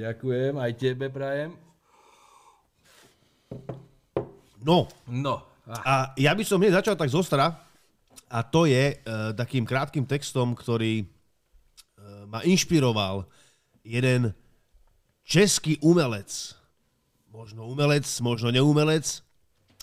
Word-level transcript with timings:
Ďakujem, 0.00 0.56
aj 0.56 0.72
tebe 0.80 1.12
prajem. 1.12 1.52
No, 4.64 4.88
No, 5.04 5.44
a 5.68 6.16
ja 6.16 6.32
by 6.32 6.40
som 6.40 6.56
hneď 6.56 6.80
začal 6.80 6.96
tak 6.96 7.12
zostra, 7.12 7.52
a 8.32 8.38
to 8.40 8.64
je 8.64 8.96
uh, 8.96 9.36
takým 9.36 9.68
krátkým 9.68 10.08
textom, 10.08 10.56
ktorý 10.56 11.04
uh, 11.04 12.24
ma 12.32 12.40
inšpiroval 12.48 13.28
jeden 13.84 14.32
český 15.20 15.76
umelec. 15.84 16.56
Možno 17.28 17.68
umelec, 17.68 18.08
možno 18.24 18.48
neumelec, 18.48 19.20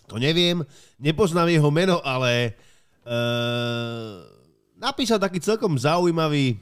to 0.10 0.18
neviem. 0.18 0.66
Nepoznám 0.98 1.54
jeho 1.54 1.70
meno, 1.70 2.02
ale 2.02 2.58
uh, 3.06 4.26
napísal 4.82 5.22
taký 5.22 5.38
celkom 5.46 5.78
zaujímavý 5.78 6.58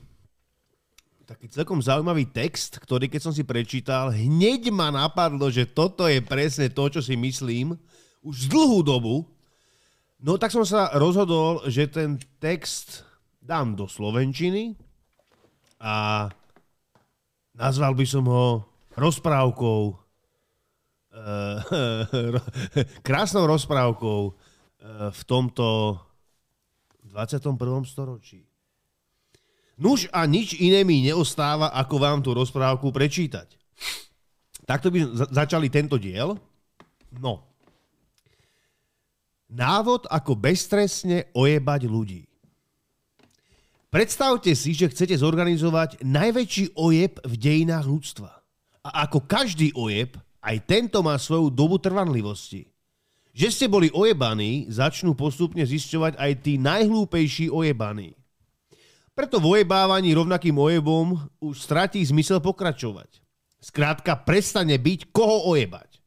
taký 1.25 1.49
celkom 1.49 1.81
zaujímavý 1.81 2.29
text, 2.29 2.77
ktorý 2.77 3.09
keď 3.09 3.21
som 3.25 3.33
si 3.33 3.41
prečítal, 3.41 4.13
hneď 4.13 4.69
ma 4.69 4.93
napadlo, 4.93 5.49
že 5.49 5.65
toto 5.65 6.05
je 6.05 6.21
presne 6.21 6.69
to, 6.69 6.85
čo 6.87 7.01
si 7.01 7.17
myslím 7.17 7.73
už 8.21 8.45
dlhú 8.45 8.85
dobu. 8.85 9.25
No 10.21 10.37
tak 10.37 10.53
som 10.53 10.61
sa 10.61 10.93
rozhodol, 10.93 11.65
že 11.65 11.89
ten 11.89 12.21
text 12.37 13.01
dám 13.41 13.73
do 13.73 13.89
Slovenčiny 13.89 14.77
a 15.81 16.29
nazval 17.57 17.97
by 17.97 18.05
som 18.05 18.25
ho 18.29 18.65
rozprávkou 18.93 19.79
uh, 19.89 19.97
krásnou 23.07 23.49
rozprávkou 23.49 24.19
uh, 24.29 24.33
v 25.09 25.21
tomto 25.25 25.99
21. 27.05 27.57
storočí. 27.85 28.54
Nuž 29.75 30.07
a 30.15 30.23
nič 30.23 30.55
iné 30.55 30.87
mi 30.87 31.03
neostáva, 31.03 31.71
ako 31.75 31.95
vám 31.99 32.19
tú 32.23 32.31
rozprávku 32.31 32.95
prečítať. 32.95 33.59
Takto 34.63 34.87
by 34.87 34.99
za- 35.13 35.29
začali 35.43 35.67
tento 35.67 35.99
diel. 35.99 36.39
No. 37.19 37.43
Návod, 39.51 40.07
ako 40.09 40.33
bezstresne 40.33 41.29
ojebať 41.35 41.81
ľudí. 41.85 42.23
Predstavte 43.93 44.51
si, 44.57 44.75
že 44.75 44.91
chcete 44.91 45.15
zorganizovať 45.15 46.03
najväčší 46.03 46.75
ojeb 46.75 47.21
v 47.23 47.33
dejinách 47.39 47.85
ľudstva. 47.87 48.31
A 48.83 49.07
ako 49.07 49.23
každý 49.23 49.71
ojeb, 49.71 50.19
aj 50.43 50.57
tento 50.67 50.99
má 50.99 51.15
svoju 51.15 51.47
dobu 51.47 51.79
trvanlivosti. 51.79 52.67
Že 53.35 53.47
ste 53.51 53.65
boli 53.67 53.87
ojebaní, 53.91 54.67
začnú 54.67 55.15
postupne 55.15 55.63
zisťovať 55.63 56.15
aj 56.15 56.31
tí 56.43 56.59
najhlúpejší 56.59 57.51
ojebaní. 57.51 58.15
Preto 59.15 59.39
v 59.39 59.63
ojebávaní 59.63 60.11
rovnakým 60.11 60.59
ojebom 60.59 61.15
už 61.39 61.63
stratí 61.63 62.03
zmysel 62.03 62.43
pokračovať. 62.43 63.23
Skrátka, 63.63 64.19
prestane 64.19 64.75
byť 64.75 65.15
koho 65.15 65.55
ojebať. 65.55 66.03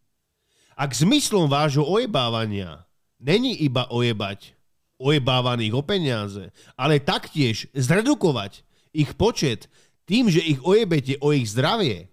Ak 0.76 0.92
zmyslom 0.92 1.48
vášho 1.48 1.88
ojebávania 1.88 2.84
není 3.16 3.56
iba 3.64 3.88
ojebať 3.88 4.52
ojebávaných 5.00 5.72
o 5.72 5.82
peniaze, 5.82 6.52
ale 6.76 7.00
taktiež 7.00 7.72
zredukovať 7.72 8.60
ich 8.92 9.16
počet 9.16 9.72
tým, 10.04 10.28
že 10.28 10.44
ich 10.44 10.60
ojebete 10.60 11.16
o 11.24 11.32
ich 11.32 11.48
zdravie, 11.48 12.12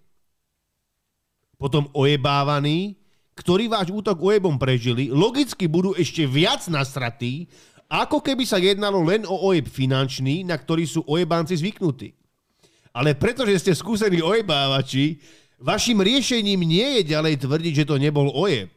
potom 1.59 1.91
ojebávaní, 1.91 2.95
ktorí 3.35 3.67
váš 3.67 3.91
útok 3.91 4.15
ojebom 4.15 4.55
prežili, 4.55 5.11
logicky 5.11 5.67
budú 5.67 5.91
ešte 5.91 6.23
viac 6.23 6.63
nasratí, 6.71 7.51
ako 7.89 8.21
keby 8.21 8.43
sa 8.45 8.57
jednalo 8.57 9.05
len 9.05 9.23
o 9.29 9.35
ojeb 9.53 9.69
finančný, 9.69 10.41
na 10.41 10.57
ktorý 10.57 10.89
sú 10.89 11.05
ojebanci 11.05 11.57
zvyknutí. 11.61 12.17
Ale 12.95 13.13
pretože 13.13 13.59
ste 13.59 13.71
skúsení 13.75 14.23
ojebávači, 14.23 15.19
vašim 15.59 15.99
riešením 15.99 16.63
nie 16.63 16.87
je 17.01 17.11
ďalej 17.11 17.43
tvrdiť, 17.43 17.73
že 17.83 17.87
to 17.87 17.99
nebol 17.99 18.31
ojeb. 18.31 18.71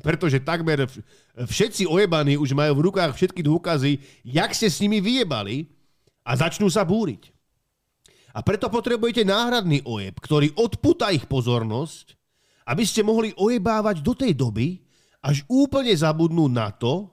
Pretože 0.00 0.40
takmer 0.40 0.88
všetci 1.36 1.84
ojebaní 1.84 2.40
už 2.40 2.56
majú 2.56 2.80
v 2.80 2.84
rukách 2.88 3.12
všetky 3.14 3.44
dôkazy, 3.44 4.00
jak 4.24 4.56
ste 4.56 4.72
s 4.72 4.80
nimi 4.80 4.98
vyjebali 4.98 5.68
a 6.24 6.32
začnú 6.40 6.72
sa 6.72 6.88
búriť. 6.88 7.28
A 8.32 8.40
preto 8.40 8.72
potrebujete 8.72 9.26
náhradný 9.26 9.84
ojeb, 9.84 10.16
ktorý 10.16 10.54
odputá 10.56 11.12
ich 11.12 11.26
pozornosť, 11.28 12.16
aby 12.64 12.86
ste 12.86 13.02
mohli 13.02 13.34
ojebávať 13.34 14.00
do 14.00 14.14
tej 14.14 14.32
doby, 14.32 14.80
až 15.20 15.44
úplne 15.50 15.92
zabudnú 15.92 16.48
na 16.48 16.72
to, 16.72 17.12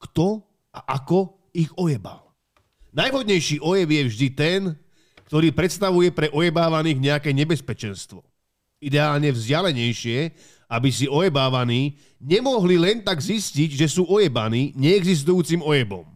kto 0.00 0.40
a 0.72 0.96
ako 0.98 1.36
ich 1.52 1.68
ojebal. 1.76 2.32
Najvhodnejší 2.92 3.60
ojeb 3.60 3.88
je 3.88 4.02
vždy 4.08 4.28
ten, 4.32 4.60
ktorý 5.28 5.52
predstavuje 5.52 6.12
pre 6.12 6.28
ojebávaných 6.28 6.98
nejaké 7.00 7.30
nebezpečenstvo. 7.32 8.20
Ideálne 8.82 9.32
vzdialenejšie, 9.32 10.18
aby 10.72 10.88
si 10.92 11.08
ojebávaní 11.08 11.96
nemohli 12.20 12.76
len 12.80 13.00
tak 13.04 13.20
zistiť, 13.20 13.76
že 13.76 13.86
sú 13.88 14.08
ojebaní 14.08 14.72
neexistujúcim 14.76 15.60
ojebom. 15.60 16.08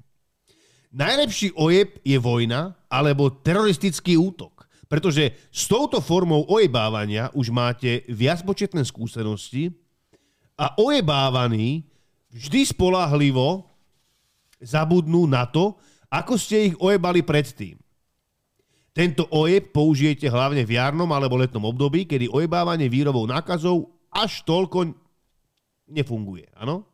Najlepší 0.97 1.53
ojeb 1.56 2.00
je 2.00 2.17
vojna 2.17 2.73
alebo 2.88 3.28
teroristický 3.28 4.17
útok, 4.17 4.65
pretože 4.88 5.37
s 5.53 5.69
touto 5.69 6.00
formou 6.00 6.49
ojebávania 6.49 7.28
už 7.37 7.53
máte 7.53 8.05
viacpočetné 8.09 8.81
skúsenosti 8.84 9.77
a 10.56 10.73
ojebávaní 10.81 11.84
vždy 12.33 12.65
spolahlivo 12.73 13.75
zabudnú 14.61 15.28
na 15.28 15.44
to, 15.49 15.77
ako 16.09 16.39
ste 16.39 16.72
ich 16.72 16.77
ojebali 16.78 17.27
predtým. 17.27 17.77
Tento 18.97 19.28
ojeb 19.28 19.77
použijete 19.77 20.25
hlavne 20.33 20.65
v 20.65 20.81
jarnom 20.81 21.09
alebo 21.12 21.37
letnom 21.37 21.69
období, 21.69 22.09
kedy 22.09 22.33
ojebávanie 22.33 22.89
výrobou 22.89 23.28
nákazov 23.28 23.93
až 24.09 24.41
toľko 24.49 24.97
nefunguje. 25.93 26.49
Áno? 26.56 26.89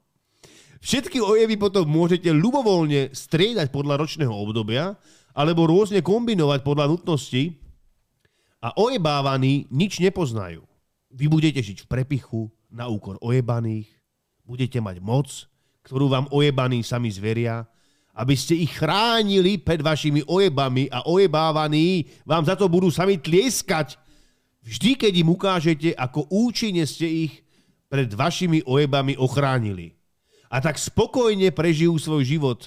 Všetky 0.83 1.23
ojeby 1.23 1.55
potom 1.62 1.87
môžete 1.87 2.34
ľubovoľne 2.34 3.15
striedať 3.15 3.71
podľa 3.71 4.03
ročného 4.03 4.34
obdobia 4.34 4.99
alebo 5.31 5.71
rôzne 5.71 6.03
kombinovať 6.03 6.67
podľa 6.67 6.91
nutnosti 6.91 7.55
a 8.59 8.75
ojebávaní 8.75 9.71
nič 9.71 10.03
nepoznajú. 10.03 10.67
Vy 11.15 11.31
budete 11.31 11.62
žiť 11.62 11.87
v 11.87 11.91
prepichu 11.91 12.50
na 12.67 12.91
úkor 12.91 13.15
ojebaných, 13.23 13.87
budete 14.43 14.83
mať 14.83 14.99
moc, 14.99 15.29
ktorú 15.82 16.06
vám 16.10 16.26
ojebaní 16.31 16.82
sami 16.87 17.10
zveria, 17.10 17.66
aby 18.12 18.37
ste 18.37 18.60
ich 18.60 18.76
chránili 18.76 19.56
pred 19.56 19.81
vašimi 19.81 20.22
ojebami 20.28 20.93
a 20.93 21.09
ojebávaní 21.09 22.04
vám 22.28 22.44
za 22.44 22.54
to 22.54 22.69
budú 22.69 22.93
sami 22.93 23.16
tlieskať, 23.19 23.97
vždy 24.62 24.91
keď 25.00 25.12
im 25.16 25.32
ukážete, 25.32 25.91
ako 25.97 26.28
účinne 26.28 26.84
ste 26.84 27.28
ich 27.28 27.32
pred 27.88 28.12
vašimi 28.12 28.65
ojebami 28.69 29.16
ochránili. 29.16 29.97
A 30.53 30.60
tak 30.60 30.76
spokojne 30.76 31.48
prežijú 31.56 31.97
svoj 31.97 32.28
život 32.28 32.60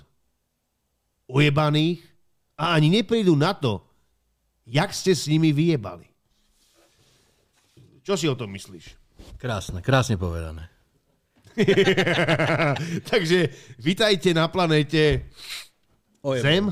ojebaných 1.29 2.01
a 2.57 2.73
ani 2.73 2.89
neprídu 2.89 3.37
na 3.37 3.53
to, 3.53 3.85
jak 4.65 4.89
ste 4.93 5.13
s 5.13 5.29
nimi 5.29 5.53
vyjebali. 5.53 6.09
Čo 8.01 8.17
si 8.17 8.25
o 8.25 8.37
tom 8.37 8.49
myslíš? 8.53 9.05
krásne, 9.37 9.79
krásne 9.81 10.15
povedané. 10.17 10.74
Takže 13.11 13.49
vitajte 13.79 14.35
na 14.35 14.51
planéte 14.51 15.31
Ojeb. 16.25 16.43
Zem, 16.43 16.65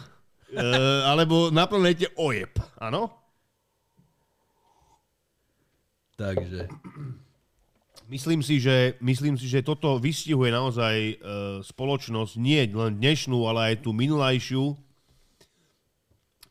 e, 0.51 0.63
alebo 1.07 1.51
na 1.51 1.67
planéte 1.67 2.11
Ojeb, 2.19 2.51
áno? 2.81 3.11
Takže, 6.13 6.69
Myslím 8.13 8.43
si, 8.43 8.61
že, 8.61 8.93
myslím 9.01 9.41
si, 9.41 9.49
že 9.49 9.65
toto 9.65 9.97
vystihuje 9.97 10.53
naozaj 10.53 10.95
e, 10.95 11.13
spoločnosť, 11.65 12.37
nie 12.37 12.61
len 12.69 12.99
dnešnú, 13.01 13.47
ale 13.49 13.73
aj 13.73 13.87
tú 13.87 13.89
minulajšiu. 13.89 14.77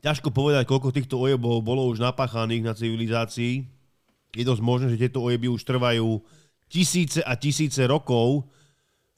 Ťažko 0.03 0.35
povedať, 0.35 0.67
koľko 0.67 0.91
týchto 0.91 1.23
ojebov 1.23 1.63
bolo 1.63 1.87
už 1.87 2.03
napáchaných 2.03 2.67
na 2.67 2.75
civilizácii. 2.75 3.69
Je 4.35 4.43
dosť 4.43 4.59
možné, 4.59 4.87
že 4.91 5.07
tieto 5.07 5.23
ojeby 5.23 5.53
už 5.53 5.63
trvajú 5.63 6.25
tisíce 6.73 7.21
a 7.21 7.37
tisíce 7.37 7.85
rokov. 7.85 8.49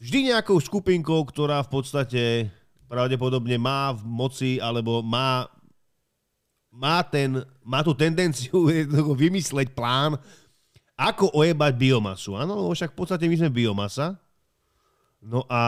Vždy 0.03 0.35
nejakou 0.35 0.59
skupinkou, 0.59 1.23
ktorá 1.23 1.63
v 1.63 1.71
podstate 1.71 2.23
pravdepodobne 2.91 3.55
má 3.55 3.95
v 3.95 4.03
moci 4.03 4.53
alebo 4.59 5.07
má, 5.07 5.47
má, 6.75 6.99
ten, 7.07 7.39
má 7.63 7.87
tú 7.87 7.95
tendenciu 7.95 8.67
vymysleť 9.23 9.71
plán, 9.71 10.19
ako 10.99 11.31
ojebať 11.31 11.73
biomasu. 11.79 12.35
Áno, 12.35 12.75
však 12.75 12.91
v 12.95 12.99
podstate 12.99 13.31
my 13.31 13.39
sme 13.39 13.51
biomasa. 13.55 14.19
No 15.23 15.47
a 15.47 15.63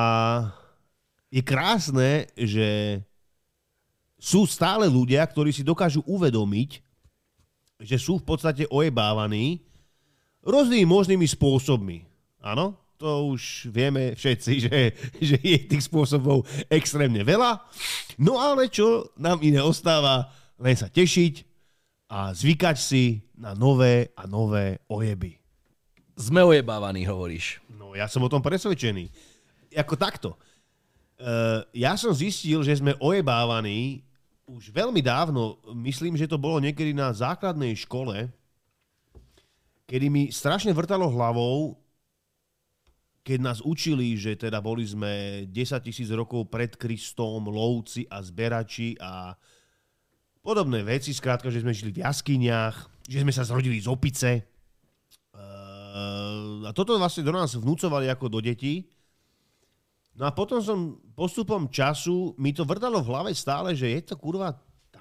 je 1.31 1.43
krásne, 1.43 2.31
že 2.35 3.01
sú 4.19 4.47
stále 4.47 4.87
ľudia, 4.87 5.23
ktorí 5.27 5.51
si 5.55 5.67
dokážu 5.67 6.03
uvedomiť, 6.07 6.83
že 7.83 7.97
sú 7.99 8.23
v 8.23 8.27
podstate 8.27 8.65
ojebávaní 8.71 9.66
rôznymi 10.47 10.87
možnými 10.87 11.27
spôsobmi. 11.27 12.07
Áno, 12.41 12.79
to 12.97 13.35
už 13.35 13.69
vieme 13.69 14.17
všetci, 14.17 14.53
že, 14.67 14.79
že 15.21 15.37
je 15.43 15.59
tých 15.69 15.85
spôsobov 15.85 16.47
extrémne 16.73 17.21
veľa. 17.21 17.61
No 18.23 18.41
ale 18.41 18.73
čo 18.73 19.13
nám 19.21 19.45
iné 19.45 19.61
ostáva, 19.61 20.33
len 20.57 20.79
sa 20.79 20.89
tešiť 20.89 21.45
a 22.09 22.33
zvykať 22.33 22.77
si 22.79 23.21
na 23.37 23.53
nové 23.53 24.15
a 24.17 24.25
nové 24.25 24.81
ojeby. 24.89 25.37
Sme 26.17 26.41
ojebávaní, 26.41 27.05
hovoríš. 27.05 27.61
No, 27.77 27.93
ja 27.93 28.09
som 28.09 28.25
o 28.25 28.33
tom 28.33 28.41
presvedčený. 28.41 29.13
Ako 29.77 30.01
takto. 30.01 30.41
Uh, 31.21 31.61
ja 31.77 31.93
som 32.01 32.17
zistil, 32.17 32.65
že 32.65 32.81
sme 32.81 32.97
ojebávaní 32.97 34.01
už 34.49 34.73
veľmi 34.73 35.05
dávno. 35.05 35.61
Myslím, 35.77 36.17
že 36.17 36.31
to 36.31 36.41
bolo 36.41 36.57
niekedy 36.57 36.97
na 36.97 37.13
základnej 37.13 37.77
škole, 37.77 38.33
kedy 39.87 40.07
mi 40.11 40.23
strašne 40.35 40.75
vrtalo 40.75 41.07
hlavou, 41.09 41.79
keď 43.27 43.39
nás 43.43 43.59
učili, 43.59 44.15
že 44.15 44.39
teda 44.39 44.63
boli 44.63 44.87
sme 44.87 45.47
10 45.51 45.83
tisíc 45.83 46.07
rokov 46.15 46.47
pred 46.47 46.79
Kristom, 46.79 47.51
lovci 47.51 48.07
a 48.07 48.23
zberači 48.23 48.95
a 49.03 49.35
podobné 50.47 50.87
veci, 50.87 51.11
skrátka, 51.11 51.51
že 51.51 51.63
sme 51.63 51.75
žili 51.75 51.91
v 51.91 52.07
jaskyniach, 52.07 52.77
že 53.03 53.23
sme 53.27 53.35
sa 53.35 53.43
zrodili 53.43 53.83
z 53.83 53.91
opice. 53.91 54.47
Uh, 55.35 56.63
a 56.67 56.71
toto 56.71 56.95
vlastne 56.95 57.27
do 57.27 57.35
nás 57.35 57.59
vnúcovali 57.59 58.07
ako 58.07 58.31
do 58.31 58.39
detí. 58.39 58.87
No 60.15 60.27
a 60.27 60.31
potom 60.31 60.63
som 60.63 61.03
postupom 61.19 61.67
času, 61.67 62.39
mi 62.39 62.55
to 62.55 62.63
vrtalo 62.63 63.03
v 63.03 63.11
hlave 63.11 63.31
stále, 63.35 63.75
že 63.75 63.91
je 63.91 64.01
to 64.07 64.15
kurva 64.15 64.55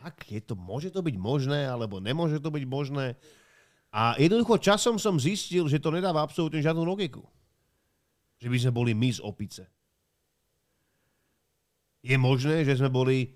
tak, 0.06 0.22
je 0.30 0.38
to, 0.38 0.54
môže 0.54 0.94
to 0.94 1.02
byť 1.02 1.18
možné, 1.18 1.66
alebo 1.66 1.98
nemôže 1.98 2.38
to 2.38 2.54
byť 2.54 2.64
možné. 2.70 3.18
A 3.96 4.20
jednoducho 4.20 4.60
časom 4.60 5.00
som 5.00 5.16
zistil, 5.16 5.72
že 5.72 5.80
to 5.80 5.88
nedáva 5.88 6.20
absolútne 6.20 6.60
žiadnu 6.60 6.84
logiku 6.84 7.24
že 8.40 8.48
by 8.52 8.58
sme 8.60 8.72
boli 8.78 8.92
my 8.94 9.10
z 9.10 9.24
opice. 9.24 9.64
Je 12.06 12.14
možné, 12.20 12.62
že 12.62 12.78
sme 12.78 12.92
boli 12.92 13.34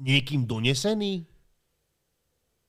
niekým 0.00 0.42
donesení 0.42 1.22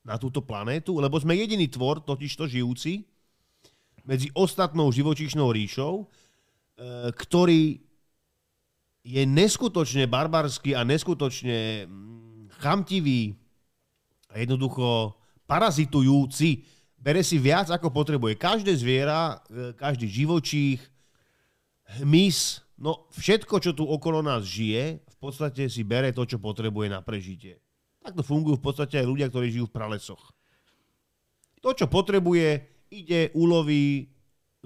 na 0.05 0.21
túto 0.21 0.45
planétu, 0.45 1.01
lebo 1.01 1.17
sme 1.17 1.33
jediný 1.33 1.65
tvor, 1.65 2.05
totižto 2.05 2.45
žijúci, 2.45 3.01
medzi 4.05 4.29
ostatnou 4.37 4.93
živočíšnou 4.93 5.49
ríšou, 5.49 6.05
e, 6.05 7.09
ktorý 7.09 7.81
je 9.01 9.23
neskutočne 9.25 10.05
barbarský 10.05 10.77
a 10.77 10.85
neskutočne 10.85 11.89
mm, 11.89 12.61
chamtivý 12.61 13.33
a 14.29 14.37
jednoducho 14.37 15.17
parazitujúci. 15.49 16.61
Bere 17.05 17.21
si 17.21 17.37
viac, 17.37 17.69
ako 17.69 17.93
potrebuje. 17.93 18.33
Každé 18.33 18.73
zviera, 18.73 19.37
e, 19.45 19.77
každý 19.77 20.09
živočích, 20.09 20.81
hmyz, 22.01 22.65
no 22.81 23.05
všetko, 23.13 23.61
čo 23.61 23.77
tu 23.77 23.85
okolo 23.85 24.25
nás 24.25 24.41
žije, 24.41 25.05
v 25.05 25.17
podstate 25.21 25.69
si 25.69 25.85
bere 25.85 26.09
to, 26.09 26.25
čo 26.25 26.41
potrebuje 26.41 26.89
na 26.89 27.05
prežitie. 27.05 27.61
Takto 28.01 28.25
fungujú 28.25 28.57
v 28.57 28.65
podstate 28.65 28.97
aj 28.97 29.05
ľudia, 29.05 29.29
ktorí 29.29 29.53
žijú 29.53 29.69
v 29.69 29.77
pralesoch. 29.77 30.33
To, 31.61 31.77
čo 31.77 31.85
potrebuje, 31.85 32.65
ide, 32.89 33.29
uloví, 33.37 34.09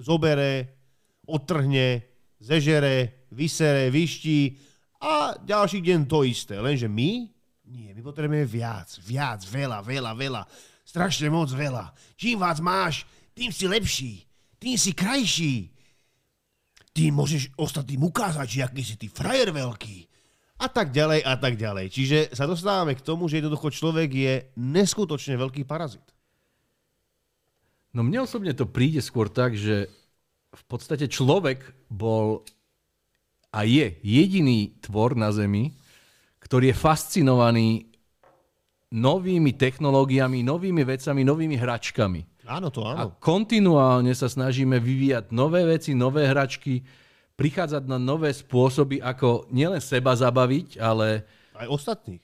zobere, 0.00 0.80
odtrhne, 1.28 2.08
zežere, 2.40 3.28
vysere, 3.36 3.92
vyští 3.92 4.56
a 5.04 5.36
ďalší 5.36 5.84
deň 5.84 6.00
to 6.08 6.24
isté. 6.24 6.56
Lenže 6.56 6.88
my? 6.88 7.28
Nie, 7.68 7.92
my 7.92 8.00
potrebujeme 8.00 8.48
viac, 8.48 8.96
viac, 9.04 9.44
veľa, 9.44 9.84
veľa, 9.84 10.12
veľa. 10.16 10.42
Strašne 10.90 11.30
moc 11.30 11.46
veľa. 11.54 11.94
Čím 12.18 12.42
vás 12.42 12.58
máš, 12.58 13.06
tým 13.30 13.54
si 13.54 13.70
lepší, 13.70 14.26
tým 14.58 14.74
si 14.74 14.90
krajší, 14.90 15.70
ty 16.90 17.14
môžeš 17.14 17.54
ostatným 17.54 18.10
ukázať, 18.10 18.66
aký 18.66 18.82
si 18.82 18.98
ty 18.98 19.06
frajer 19.06 19.54
veľký. 19.54 20.10
A 20.60 20.66
tak 20.66 20.90
ďalej, 20.90 21.22
a 21.22 21.34
tak 21.38 21.54
ďalej. 21.54 21.94
Čiže 21.94 22.18
sa 22.34 22.44
dostávame 22.44 22.98
k 22.98 23.06
tomu, 23.06 23.30
že 23.30 23.38
jednoducho 23.38 23.70
človek 23.70 24.10
je 24.10 24.34
neskutočne 24.58 25.38
veľký 25.38 25.62
parazit. 25.62 26.04
No 27.94 28.02
mne 28.02 28.26
osobne 28.26 28.50
to 28.50 28.66
príde 28.66 28.98
skôr 28.98 29.30
tak, 29.30 29.54
že 29.54 29.86
v 30.50 30.62
podstate 30.66 31.06
človek 31.06 31.62
bol 31.86 32.42
a 33.54 33.62
je 33.62 33.94
jediný 34.02 34.74
tvor 34.82 35.14
na 35.14 35.30
Zemi, 35.30 35.74
ktorý 36.42 36.70
je 36.70 36.82
fascinovaný 36.82 37.89
novými 38.90 39.54
technológiami, 39.54 40.42
novými 40.42 40.82
vecami, 40.82 41.22
novými 41.22 41.56
hračkami. 41.56 42.20
Áno, 42.50 42.74
to 42.74 42.82
áno. 42.82 42.98
A 42.98 43.02
kontinuálne 43.22 44.10
sa 44.10 44.26
snažíme 44.26 44.82
vyvíjať 44.82 45.30
nové 45.30 45.62
veci, 45.62 45.94
nové 45.94 46.26
hračky, 46.26 46.82
prichádzať 47.38 47.86
na 47.86 47.96
nové 47.96 48.34
spôsoby, 48.34 48.98
ako 48.98 49.46
nielen 49.54 49.78
seba 49.78 50.12
zabaviť, 50.18 50.82
ale... 50.82 51.22
Aj 51.54 51.70
ostatných. 51.70 52.20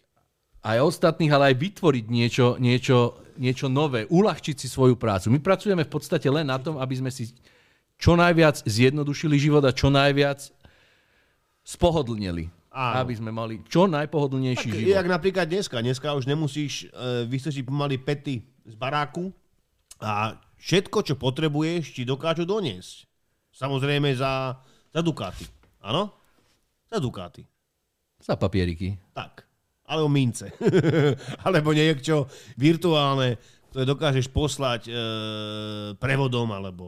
Aj 0.66 0.82
ostatných, 0.82 1.30
ale 1.30 1.54
aj 1.54 1.56
vytvoriť 1.62 2.04
niečo, 2.10 2.46
niečo, 2.58 3.22
niečo 3.38 3.70
nové, 3.70 4.10
uľahčiť 4.10 4.56
si 4.58 4.66
svoju 4.66 4.98
prácu. 4.98 5.30
My 5.30 5.38
pracujeme 5.38 5.86
v 5.86 5.92
podstate 5.94 6.26
len 6.26 6.50
na 6.50 6.58
tom, 6.58 6.82
aby 6.82 6.98
sme 6.98 7.14
si 7.14 7.30
čo 7.96 8.18
najviac 8.18 8.66
zjednodušili 8.66 9.38
život 9.38 9.62
a 9.62 9.72
čo 9.72 9.88
najviac 9.88 10.50
spohodlnili. 11.62 12.50
Áno. 12.76 13.08
Aby 13.08 13.16
sme 13.16 13.32
mali 13.32 13.64
čo 13.64 13.88
najpohodlnejší 13.88 14.68
tak, 14.68 14.76
život. 14.76 14.96
Jak 15.00 15.08
napríklad 15.08 15.48
dneska. 15.48 15.80
Dneska 15.80 16.12
už 16.12 16.28
nemusíš 16.28 16.92
e, 16.92 17.24
vystrčiť 17.24 17.64
pomaly 17.64 17.96
pety 17.96 18.44
z 18.68 18.74
baráku, 18.76 19.32
a 20.00 20.36
všetko, 20.60 20.98
čo 21.04 21.14
potrebuješ, 21.16 21.96
ti 21.96 22.02
dokážu 22.04 22.44
doniesť. 22.44 23.08
Samozrejme 23.56 24.12
za, 24.12 24.60
za 24.92 25.00
dukáty. 25.00 25.48
Áno? 25.80 26.12
Za 26.84 27.00
dukáty. 27.00 27.48
Za 28.20 28.36
papieriky. 28.36 28.96
Tak. 29.16 29.48
Alebo 29.88 30.10
mince. 30.12 30.52
Alebo 31.46 31.72
niečo 31.72 32.28
virtuálne, 32.58 33.40
ktoré 33.72 33.84
dokážeš 33.88 34.28
poslať 34.28 34.82
e, 34.88 34.92
prevodom 35.96 36.48
alebo 36.50 36.84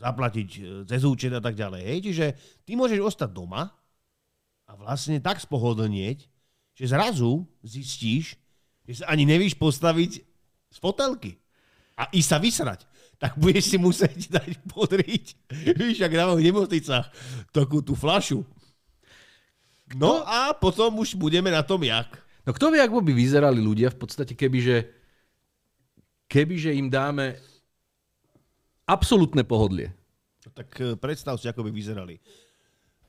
zaplatiť 0.00 0.48
e, 0.58 0.60
cez 0.88 1.06
účet 1.06 1.30
a 1.30 1.40
tak 1.44 1.54
ďalej. 1.54 1.82
Hej? 1.86 1.98
Čiže 2.02 2.26
ty 2.66 2.72
môžeš 2.74 2.98
ostať 2.98 3.30
doma 3.30 3.70
a 4.72 4.80
vlastne 4.80 5.20
tak 5.20 5.36
spohodlnieť, 5.36 6.24
že 6.72 6.84
zrazu 6.88 7.44
zistíš, 7.60 8.40
že 8.88 9.04
sa 9.04 9.12
ani 9.12 9.28
nevíš 9.28 9.52
postaviť 9.52 10.24
z 10.72 10.76
fotelky 10.80 11.36
a 11.92 12.08
ísť 12.08 12.28
sa 12.32 12.38
vysrať, 12.40 12.80
tak 13.20 13.36
budeš 13.36 13.68
si 13.68 13.76
musieť 13.76 14.16
dať 14.40 14.64
podriť, 14.72 15.24
víš, 15.76 16.00
ak 16.00 16.16
dávam 16.16 16.40
v 16.40 16.48
nemocnicách, 16.48 17.12
takú 17.52 17.84
tú 17.84 17.92
flašu. 17.92 18.48
No 19.92 20.24
a 20.24 20.56
potom 20.56 21.04
už 21.04 21.20
budeme 21.20 21.52
na 21.52 21.60
tom 21.60 21.84
jak. 21.84 22.08
No 22.48 22.56
kto 22.56 22.72
vie, 22.72 22.80
ako 22.80 23.04
by 23.04 23.12
vyzerali 23.12 23.60
ľudia 23.60 23.92
v 23.92 24.00
podstate, 24.00 24.32
kebyže, 24.32 24.88
kebyže 26.32 26.72
im 26.72 26.88
dáme 26.88 27.36
absolútne 28.88 29.44
pohodlie. 29.44 29.92
No, 30.42 30.50
tak 30.50 30.68
e, 30.80 30.96
predstav 30.96 31.36
si, 31.36 31.46
ako 31.46 31.68
by 31.68 31.70
vyzerali. 31.70 32.18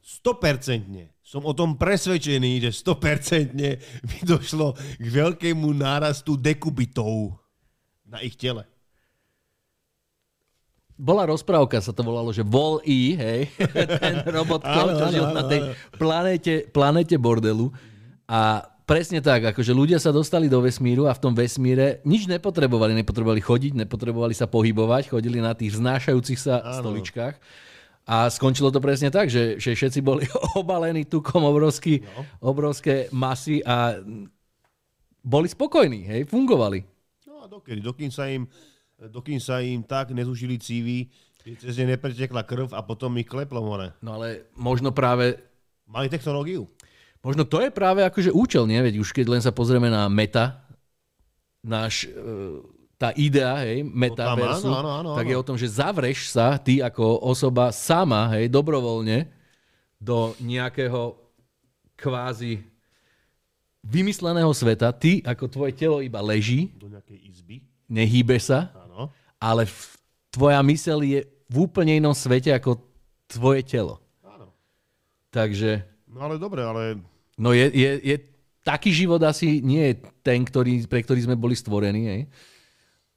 100% 0.03 1.09
som 1.23 1.41
o 1.47 1.55
tom 1.55 1.79
presvedčený, 1.79 2.67
že 2.67 2.71
100% 2.83 3.55
by 4.03 4.17
došlo 4.27 4.75
k 4.75 5.05
veľkému 5.07 5.71
nárastu 5.71 6.35
dekubitov 6.35 7.39
na 8.05 8.19
ich 8.19 8.35
tele 8.35 8.67
bola 11.03 11.25
rozprávka, 11.27 11.81
sa 11.81 11.91
to 11.91 12.05
volalo, 12.05 12.29
že 12.29 12.45
Vol-E, 12.45 13.17
hej, 13.17 13.41
ten 14.03 14.23
robot, 14.29 14.61
čo 14.61 15.09
žil 15.09 15.25
na 15.33 15.43
tej 15.43 15.73
planéte, 15.97 16.53
planéte 16.69 17.15
bordelu. 17.17 17.73
A 18.29 18.63
presne 18.85 19.19
tak, 19.19 19.51
akože 19.51 19.73
ľudia 19.73 19.97
sa 19.97 20.13
dostali 20.13 20.47
do 20.47 20.61
vesmíru 20.61 21.09
a 21.09 21.17
v 21.17 21.21
tom 21.21 21.33
vesmíre 21.33 21.99
nič 22.05 22.29
nepotrebovali. 22.29 22.95
Nepotrebovali 23.03 23.41
chodiť, 23.41 23.83
nepotrebovali 23.83 24.31
sa 24.37 24.45
pohybovať, 24.47 25.11
chodili 25.11 25.41
na 25.41 25.57
tých 25.57 25.75
znášajúcich 25.81 26.39
sa 26.39 26.61
ano. 26.61 26.79
stoličkách. 26.79 27.35
A 28.03 28.27
skončilo 28.27 28.67
to 28.67 28.83
presne 28.83 29.07
tak, 29.07 29.31
že, 29.31 29.55
že 29.59 29.75
všetci 29.75 29.99
boli 30.03 30.27
obalení 30.59 31.07
tukom 31.07 31.47
obrovský, 31.47 32.03
no. 32.03 32.51
obrovské 32.51 33.07
masy 33.15 33.63
a 33.63 33.95
boli 35.23 35.47
spokojní, 35.47 36.03
hej, 36.03 36.21
fungovali. 36.27 36.83
No 37.31 37.43
a 37.43 37.47
dokedy, 37.47 37.79
dokým 37.79 38.11
sa 38.11 38.27
im 38.27 38.43
dokým 39.09 39.39
sa 39.41 39.59
im 39.59 39.83
tak 39.83 40.15
nezužili 40.15 40.55
cívy, 40.59 41.11
že 41.43 41.59
cez 41.59 41.75
ne 41.81 41.95
nepretekla 41.95 42.47
krv 42.47 42.71
a 42.71 42.79
potom 42.85 43.19
ich 43.19 43.27
kleplo 43.27 43.59
more. 43.59 43.91
No 43.99 44.19
ale 44.19 44.47
možno 44.55 44.95
práve... 44.95 45.39
Mali 45.83 46.07
technológiu. 46.07 46.71
Možno 47.19 47.43
to 47.43 47.59
je 47.59 47.67
práve 47.67 48.07
akože 48.07 48.31
účel, 48.31 48.63
nie? 48.63 48.79
Veď 48.79 49.03
už 49.03 49.11
keď 49.11 49.25
len 49.35 49.43
sa 49.43 49.51
pozrieme 49.51 49.91
na 49.91 50.07
meta, 50.07 50.63
náš, 51.59 52.07
e, 52.07 52.15
tá 53.03 53.11
idea, 53.19 53.67
hej, 53.67 53.83
metaversu, 53.83 54.71
no, 54.71 54.79
áno, 54.79 54.89
áno, 54.95 55.09
áno, 55.11 55.17
tak 55.19 55.27
je 55.27 55.35
o 55.35 55.43
tom, 55.43 55.59
že 55.59 55.67
zavreš 55.67 56.31
sa 56.31 56.55
ty 56.55 56.79
ako 56.79 57.19
osoba 57.27 57.75
sama, 57.75 58.31
hej, 58.39 58.47
dobrovoľne 58.47 59.27
do 59.99 60.31
nejakého 60.39 61.19
kvázi 61.99 62.63
vymysleného 63.83 64.51
sveta, 64.55 64.95
ty 64.95 65.19
ako 65.27 65.51
tvoje 65.51 65.75
telo 65.75 65.99
iba 65.99 66.23
leží. 66.23 66.71
Do 66.79 66.87
nejakej 66.87 67.19
izby. 67.27 67.59
Nehýbe 67.91 68.39
sa 68.39 68.71
ale 69.43 69.67
tvoja 70.31 70.63
mysel 70.63 71.03
je 71.03 71.19
v 71.51 71.55
úplne 71.59 71.99
inom 71.99 72.15
svete 72.15 72.55
ako 72.55 72.79
tvoje 73.27 73.67
telo. 73.67 73.99
Áno. 74.23 74.55
Takže... 75.27 75.83
No 76.07 76.23
ale 76.23 76.39
dobre, 76.39 76.63
ale... 76.63 77.03
No 77.35 77.51
je, 77.51 77.67
je, 77.67 77.91
je 77.99 78.15
taký 78.63 78.95
život 78.95 79.19
asi 79.19 79.59
nie 79.59 79.91
je 79.91 79.93
ten, 80.23 80.39
ktorý, 80.47 80.87
pre 80.87 81.03
ktorý 81.03 81.27
sme 81.27 81.35
boli 81.35 81.59
stvorení. 81.59 82.03
Hej? 82.07 82.21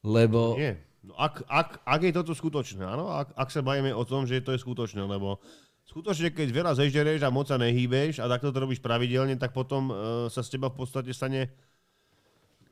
Lebo 0.07 0.55
Nie. 0.55 0.87
No 1.07 1.15
ak, 1.15 1.47
ak, 1.47 1.69
ak 1.87 2.01
je 2.03 2.13
toto 2.15 2.35
skutočné, 2.35 2.83
áno, 2.83 3.15
ak, 3.15 3.31
ak 3.39 3.49
sa 3.55 3.63
bavíme 3.63 3.95
o 3.95 4.03
tom, 4.03 4.27
že 4.27 4.43
to 4.43 4.51
je 4.51 4.59
skutočné, 4.59 5.07
lebo 5.07 5.39
skutočne, 5.87 6.35
keď 6.35 6.49
veľa 6.51 6.73
zežereš 6.75 7.23
a 7.23 7.31
moc 7.31 7.47
sa 7.47 7.55
nehýbeš 7.55 8.19
a 8.19 8.27
takto 8.27 8.51
to 8.51 8.59
robíš 8.59 8.83
pravidelne, 8.83 9.39
tak 9.39 9.55
potom 9.55 9.95
uh, 9.95 10.27
sa 10.27 10.43
z 10.43 10.59
teba 10.59 10.67
v 10.67 10.83
podstate 10.83 11.15
stane 11.15 11.55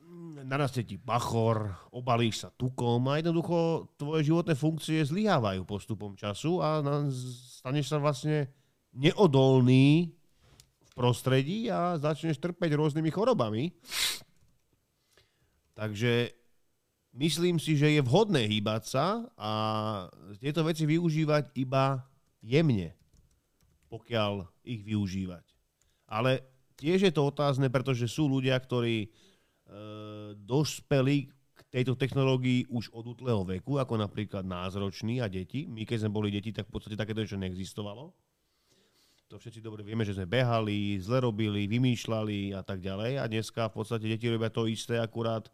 mm, 0.03 0.43
narastie 0.43 0.83
ti 0.83 0.99
bachor, 0.99 1.71
obalíš 1.95 2.43
sa 2.43 2.49
tukom 2.51 3.07
a 3.07 3.23
jednoducho 3.23 3.87
tvoje 3.95 4.27
životné 4.27 4.51
funkcie 4.59 4.99
zlyhávajú 5.07 5.63
postupom 5.63 6.11
času 6.19 6.59
a 6.59 6.83
staneš 7.63 7.87
sa 7.87 8.03
vlastne 8.03 8.51
neodolný 8.91 10.11
v 10.83 10.91
prostredí 10.91 11.71
a 11.71 11.95
začneš 11.95 12.35
trpeť 12.43 12.75
rôznymi 12.75 13.11
chorobami. 13.15 13.71
Takže 15.75 16.44
myslím 17.15 17.57
si, 17.57 17.79
že 17.79 17.95
je 17.95 18.01
vhodné 18.03 18.43
hýbať 18.45 18.83
sa 18.91 19.23
a 19.39 19.51
tieto 20.37 20.61
veci 20.67 20.83
využívať 20.83 21.55
iba 21.55 22.03
jemne, 22.43 22.91
pokiaľ 23.87 24.45
ich 24.67 24.83
využívať. 24.83 25.45
Ale 26.11 26.43
tiež 26.77 27.09
je 27.09 27.13
to 27.15 27.25
otázne, 27.25 27.71
pretože 27.71 28.11
sú 28.11 28.27
ľudia, 28.27 28.59
ktorí 28.59 29.07
e, 29.07 29.09
dospeli 30.35 31.31
k 31.31 31.59
tejto 31.71 31.95
technológii 31.95 32.67
už 32.69 32.91
od 32.91 33.15
útleho 33.15 33.41
veku, 33.47 33.79
ako 33.79 33.95
napríklad 33.95 34.43
názroční 34.43 35.23
a 35.23 35.31
deti. 35.31 35.65
My 35.65 35.87
keď 35.87 36.05
sme 36.05 36.11
boli 36.13 36.29
deti, 36.29 36.51
tak 36.51 36.67
v 36.67 36.73
podstate 36.75 36.99
takéto 36.99 37.23
niečo 37.23 37.39
neexistovalo. 37.39 38.11
To 39.33 39.41
všetci 39.41 39.57
dobre 39.57 39.81
vieme, 39.81 40.05
že 40.05 40.13
sme 40.13 40.29
behali, 40.29 41.01
zle 41.01 41.25
robili, 41.25 41.65
vymýšľali 41.65 42.53
a 42.53 42.61
tak 42.61 42.77
ďalej. 42.77 43.17
A 43.17 43.25
dneska 43.25 43.73
v 43.73 43.81
podstate 43.81 44.05
deti 44.05 44.29
robia 44.29 44.53
to 44.53 44.69
isté, 44.69 45.01
akurát 45.01 45.49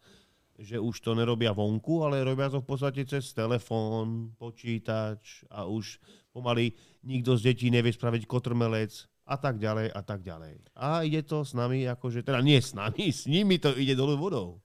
že 0.62 0.78
už 0.78 1.02
to 1.02 1.18
nerobia 1.18 1.52
vonku, 1.52 2.06
ale 2.06 2.22
robia 2.22 2.48
to 2.54 2.62
v 2.62 2.68
podstate 2.70 3.02
cez 3.10 3.34
telefón, 3.34 4.38
počítač 4.38 5.44
a 5.50 5.66
už 5.66 5.98
pomaly 6.30 6.78
nikto 7.02 7.34
z 7.34 7.52
detí 7.52 7.68
nevie 7.74 7.90
spraviť 7.90 8.30
kotrmelec 8.30 9.10
a 9.26 9.36
tak 9.42 9.58
ďalej 9.58 9.90
a 9.90 10.02
tak 10.06 10.22
ďalej. 10.22 10.62
A 10.78 11.02
ide 11.02 11.26
to 11.26 11.42
s 11.42 11.58
nami, 11.58 11.90
akože, 11.90 12.22
teda 12.22 12.40
nie 12.46 12.62
s 12.62 12.78
nami, 12.78 13.10
s 13.10 13.26
nimi 13.26 13.58
to 13.58 13.74
ide 13.74 13.98
dolu 13.98 14.16
vodou. 14.16 14.62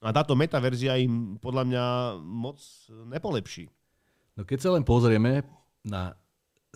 A 0.00 0.12
táto 0.12 0.36
metaverzia 0.36 1.00
im 1.00 1.40
podľa 1.40 1.64
mňa 1.68 1.84
moc 2.20 2.60
nepolepší. 3.08 3.68
No 4.36 4.44
keď 4.44 4.58
sa 4.60 4.70
len 4.76 4.84
pozrieme 4.84 5.40
na 5.80 6.12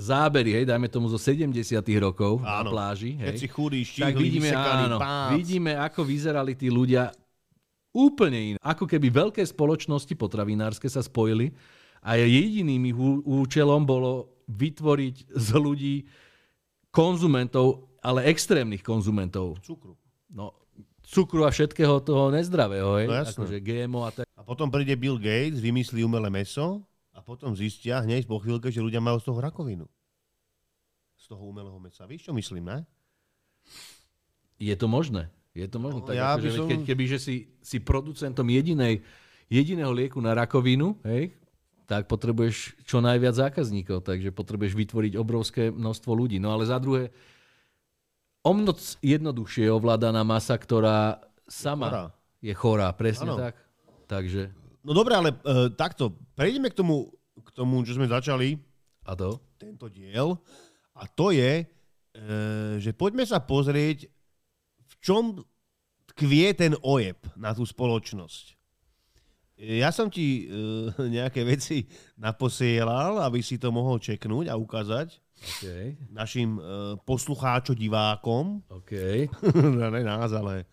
zábery, 0.00 0.56
hej, 0.56 0.64
dajme 0.64 0.88
tomu 0.88 1.12
zo 1.12 1.20
70 1.20 1.52
rokov 2.00 2.40
Áno. 2.40 2.72
na 2.72 2.72
pláži, 2.72 3.20
hej, 3.20 3.26
Keď 3.28 3.34
si 3.36 3.48
chudý, 3.52 3.80
tak 3.84 4.16
štíhli, 4.16 4.24
vidíme, 4.24 4.48
áno, 4.56 4.96
pác. 4.96 5.36
vidíme, 5.36 5.72
ako 5.76 6.00
vyzerali 6.08 6.56
tí 6.56 6.72
ľudia 6.72 7.12
úplne 7.90 8.54
iné. 8.54 8.58
Ako 8.62 8.86
keby 8.86 9.10
veľké 9.10 9.42
spoločnosti 9.42 10.14
potravinárske 10.14 10.86
sa 10.86 11.02
spojili 11.02 11.54
a 12.00 12.16
jediným 12.16 12.82
ich 12.90 12.98
účelom 13.26 13.84
bolo 13.84 14.40
vytvoriť 14.50 15.30
z 15.30 15.48
ľudí 15.54 15.96
konzumentov, 16.90 17.92
ale 18.02 18.26
extrémnych 18.26 18.82
konzumentov. 18.82 19.60
Cukru. 19.62 19.94
No, 20.30 20.54
cukru 21.06 21.46
a 21.46 21.50
všetkého 21.50 22.02
toho 22.02 22.30
nezdravého, 22.34 22.98
hej? 22.98 23.06
No 23.06 23.14
jasné. 23.18 23.34
akože 23.36 23.56
GMO 23.62 24.00
a 24.06 24.10
tak. 24.14 24.26
A 24.34 24.42
potom 24.42 24.70
príde 24.70 24.94
Bill 24.98 25.18
Gates, 25.18 25.62
vymyslí 25.62 26.02
umelé 26.02 26.30
meso 26.30 26.82
a 27.14 27.20
potom 27.20 27.54
zistia 27.54 28.02
hneď 28.02 28.26
po 28.26 28.38
chvíľke, 28.38 28.70
že 28.72 28.82
ľudia 28.82 29.02
majú 29.02 29.18
z 29.20 29.26
toho 29.30 29.38
rakovinu. 29.38 29.86
Z 31.20 31.30
toho 31.30 31.42
umelého 31.46 31.76
mesa. 31.78 32.08
Víš, 32.08 32.26
čo 32.26 32.32
myslím, 32.32 32.64
ne? 32.66 32.78
Je 34.56 34.72
to 34.74 34.88
možné. 34.88 35.28
Je 35.50 35.66
to 35.66 35.82
možné. 35.82 36.00
No, 36.00 36.06
tak 36.06 36.14
ja 36.14 36.38
akože, 36.38 36.50
som- 36.54 36.68
keď, 36.70 36.78
keby 36.86 37.04
že 37.10 37.18
si, 37.18 37.34
si 37.58 37.82
producentom 37.82 38.46
jedinej, 38.46 39.02
jediného 39.50 39.90
lieku 39.90 40.22
na 40.22 40.30
rakovinu, 40.32 40.94
hej, 41.02 41.34
tak 41.90 42.06
potrebuješ 42.06 42.78
čo 42.86 43.02
najviac 43.02 43.34
zákazníkov, 43.34 44.06
takže 44.06 44.30
potrebuješ 44.30 44.78
vytvoriť 44.78 45.12
obrovské 45.18 45.74
množstvo 45.74 46.14
ľudí. 46.14 46.38
No 46.38 46.54
ale 46.54 46.62
za 46.70 46.78
druhé, 46.78 47.10
o 48.46 48.52
mnoc 48.54 48.78
jednoduchšie 49.02 49.66
je 49.66 49.72
ovládaná 49.74 50.22
masa, 50.22 50.54
ktorá 50.54 51.18
sama 51.50 51.86
chorá. 51.90 52.04
je 52.38 52.52
chorá. 52.54 52.88
Presne 52.94 53.34
Áno. 53.34 53.38
tak. 53.42 53.54
Takže, 54.06 54.54
No 54.80 54.96
dobre, 54.96 55.12
ale 55.12 55.36
uh, 55.44 55.68
takto, 55.68 56.16
prejdeme 56.32 56.72
k 56.72 56.78
tomu, 56.80 57.12
k 57.36 57.52
tomu, 57.52 57.84
čo 57.84 58.00
sme 58.00 58.08
začali, 58.08 58.56
a 59.04 59.12
to? 59.12 59.36
tento 59.60 59.92
diel. 59.92 60.40
A 60.96 61.04
to 61.04 61.32
je, 61.32 61.64
e, 61.64 61.64
že 62.80 62.96
poďme 62.96 63.28
sa 63.28 63.40
pozrieť, 63.40 64.08
čom 65.00 65.40
tkvie 66.14 66.52
ten 66.52 66.76
ojeb 66.84 67.16
na 67.36 67.56
tú 67.56 67.64
spoločnosť. 67.64 68.60
Ja 69.60 69.92
som 69.92 70.08
ti 70.08 70.48
e, 70.48 70.56
nejaké 71.20 71.44
veci 71.44 71.84
naposielal, 72.16 73.20
aby 73.20 73.44
si 73.44 73.60
to 73.60 73.68
mohol 73.68 74.00
čeknúť 74.00 74.48
a 74.48 74.56
ukázať 74.56 75.20
OK. 75.40 75.64
našim 76.12 76.56
e, 76.56 76.60
poslucháčom, 77.04 77.76
divákom. 77.76 78.64
OK. 78.72 78.92
ne 79.92 80.02
nás, 80.04 80.32
ale 80.32 80.64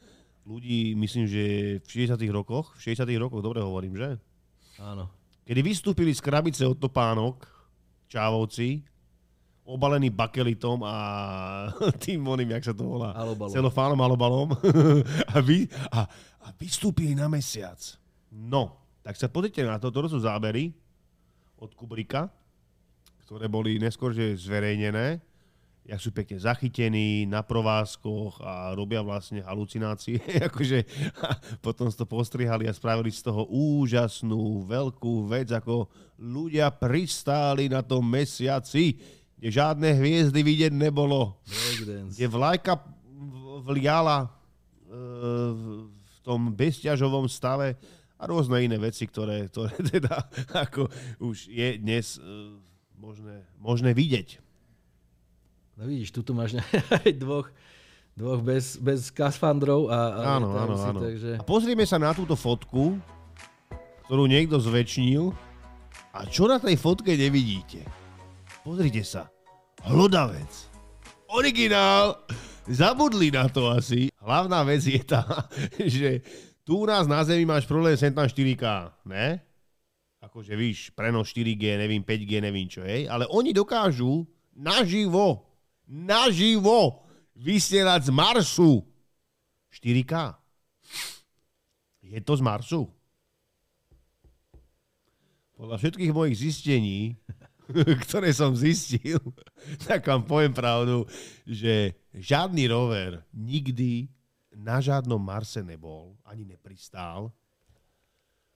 ľudí, 0.48 0.96
myslím, 0.96 1.28
že 1.28 1.44
v 1.84 2.08
60 2.08 2.16
rokoch, 2.32 2.80
v 2.80 2.96
60 2.96 3.04
rokoch, 3.20 3.44
dobre 3.44 3.60
hovorím, 3.60 4.00
že? 4.00 4.16
Áno. 4.80 5.12
Kedy 5.44 5.60
vystúpili 5.64 6.16
z 6.16 6.24
krabice 6.24 6.64
od 6.64 6.80
topánok, 6.80 7.44
čávovci, 8.08 8.84
obalení 9.68 10.08
bakelitom 10.08 10.80
a 10.88 10.96
tým 12.04 12.24
oným, 12.24 12.56
jak 12.56 12.72
sa 12.72 12.74
to 12.74 12.88
volá, 12.88 13.12
Alobalom. 13.12 13.52
celofánom, 13.52 14.00
alobalom 14.00 14.50
a, 15.36 15.38
vy, 15.44 15.68
a, 15.92 16.08
a 16.40 16.48
vystúpili 16.56 17.12
na 17.12 17.28
mesiac. 17.28 17.78
No, 18.32 18.80
tak 19.04 19.20
sa 19.20 19.28
pozrite 19.28 19.60
na 19.68 19.76
to, 19.76 19.92
to 19.92 20.08
sú 20.08 20.24
zábery 20.24 20.72
od 21.60 21.76
Kubrika, 21.76 22.32
ktoré 23.28 23.52
boli 23.52 23.76
neskôr 23.76 24.16
že 24.16 24.40
zverejnené, 24.40 25.20
jak 25.88 26.00
sú 26.04 26.12
pekne 26.12 26.40
zachytení 26.40 27.24
na 27.28 27.44
provázkoch 27.44 28.44
a 28.44 28.72
robia 28.76 29.04
vlastne 29.04 29.44
halucinácie. 29.44 30.20
akože, 30.48 30.84
a 31.24 31.36
potom 31.60 31.92
to 31.92 32.08
postrihali 32.08 32.68
a 32.68 32.76
spravili 32.76 33.12
z 33.12 33.24
toho 33.24 33.48
úžasnú 33.52 34.64
veľkú 34.68 35.28
vec, 35.28 35.52
ako 35.52 35.92
ľudia 36.20 36.72
pristáli 36.72 37.72
na 37.72 37.80
tom 37.84 38.04
mesiaci, 38.04 39.00
kde 39.38 39.48
žiadne 39.54 39.90
hviezdy 39.94 40.40
vidieť 40.42 40.74
nebolo 40.74 41.38
Breakdance. 41.46 42.18
kde 42.18 42.28
vlajka 42.28 42.74
vliala 43.64 44.26
e, 44.26 44.28
v- 45.54 45.88
tom 46.28 46.52
bezťažovom 46.52 47.32
stave 47.32 47.80
a 48.20 48.24
rôzne 48.28 48.60
iné 48.60 48.76
veci, 48.76 49.08
ktoré, 49.08 49.48
ktoré 49.48 49.72
teda 49.96 50.28
ako 50.52 50.92
už 51.24 51.48
je 51.48 51.80
dnes 51.80 52.20
e, 52.20 52.22
možné, 53.00 53.48
možné 53.56 53.96
vidieť. 53.96 54.44
No 55.80 55.88
vidíš, 55.88 56.12
tu 56.12 56.36
máš 56.36 56.60
aj 57.00 57.16
dvoch, 57.16 57.48
dvoch 58.18 58.44
bez, 58.44 58.76
bez 58.76 59.08
skafandrov 59.08 59.88
a, 59.88 60.00
a 60.12 60.20
Áno, 60.36 60.52
áno, 60.52 60.76
si, 60.76 60.88
áno. 60.92 61.00
Takže... 61.00 61.32
A 61.40 61.44
pozrieme 61.48 61.88
sa 61.88 61.96
na 61.96 62.12
túto 62.12 62.36
fotku, 62.36 63.00
ktorú 64.12 64.28
niekto 64.28 64.60
zväčšnil 64.60 65.32
a 66.12 66.28
čo 66.28 66.52
na 66.52 66.60
tej 66.60 66.76
fotke 66.76 67.16
nevidíte. 67.16 67.88
Pozrite 68.68 69.00
sa. 69.08 69.32
Hlodavec. 69.88 70.52
Originál. 71.32 72.20
Zabudli 72.68 73.32
na 73.32 73.48
to 73.48 73.72
asi. 73.72 74.12
Hlavná 74.20 74.60
vec 74.68 74.84
je 74.84 75.00
tá, 75.08 75.24
že 75.96 76.20
tu 76.68 76.84
u 76.84 76.86
nás 76.86 77.08
na 77.08 77.24
Zemi 77.24 77.48
máš 77.48 77.64
problém 77.64 77.96
sem 77.96 78.12
tam 78.12 78.28
4K, 78.28 78.92
ne? 79.08 79.40
Akože 80.20 80.52
víš, 80.60 80.92
prenos 80.92 81.32
4G, 81.32 81.80
nevím, 81.80 82.04
5G, 82.04 82.44
nevím 82.44 82.68
čo, 82.68 82.84
hej? 82.84 83.08
Ale 83.08 83.24
oni 83.32 83.56
dokážu 83.56 84.28
naživo, 84.52 85.48
naživo 85.88 87.08
vysielať 87.40 88.04
z 88.04 88.12
Marsu 88.12 88.84
4K. 89.72 90.36
Je 92.04 92.20
to 92.20 92.36
z 92.36 92.44
Marsu? 92.44 92.84
Podľa 95.56 95.80
všetkých 95.80 96.12
mojich 96.12 96.36
zistení, 96.36 97.16
ktoré 98.08 98.30
som 98.32 98.56
zistil, 98.56 99.20
tak 99.88 100.08
vám 100.08 100.24
poviem 100.24 100.54
pravdu, 100.56 101.04
že 101.44 101.96
žiadny 102.16 102.68
rover 102.72 103.24
nikdy 103.34 104.08
na 104.58 104.82
žiadnom 104.82 105.22
Marse 105.22 105.62
nebol, 105.62 106.18
ani 106.26 106.44
nepristál. 106.48 107.30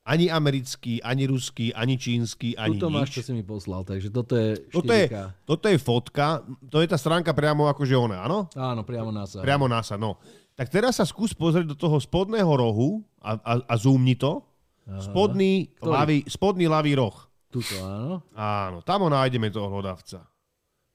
Ani 0.02 0.34
americký, 0.34 0.98
ani 1.06 1.30
ruský, 1.30 1.70
ani 1.78 1.94
čínsky, 1.94 2.58
ani 2.58 2.82
Tuto 2.82 2.90
máš, 2.90 3.14
nič. 3.14 3.22
čo 3.22 3.26
si 3.30 3.34
mi 3.38 3.46
poslal, 3.46 3.86
takže 3.86 4.10
toto 4.10 4.34
je 4.34 4.58
4K. 4.58 4.74
Toto 4.74 4.94
je, 4.98 5.06
toto 5.46 5.66
je 5.70 5.78
fotka, 5.78 6.42
to 6.74 6.82
je 6.82 6.90
tá 6.90 6.98
stránka 6.98 7.38
priamo 7.38 7.70
akože 7.70 7.94
ona, 7.94 8.26
áno? 8.26 8.50
Áno, 8.58 8.82
priamo 8.82 9.14
na 9.14 9.30
sa. 9.30 9.46
Priamo 9.46 9.70
NASA, 9.70 10.02
no. 10.02 10.18
Tak 10.58 10.74
teraz 10.74 10.98
sa 10.98 11.06
skús 11.06 11.38
pozrieť 11.38 11.70
do 11.70 11.78
toho 11.78 12.02
spodného 12.02 12.50
rohu 12.50 13.06
a, 13.22 13.38
a, 13.38 13.54
a 13.62 13.74
zoomni 13.78 14.18
to. 14.18 14.42
Spodný 14.90 15.70
Ktorý? 15.78 15.94
ľavý, 15.94 16.18
spodný 16.26 16.66
ľavý 16.66 16.98
roh. 16.98 17.18
Tuto, 17.52 17.76
áno. 17.84 18.24
Áno, 18.32 18.80
tam 18.80 19.04
ho 19.04 19.10
nájdeme 19.12 19.52
toho 19.52 19.68
hlodavca. 19.68 20.24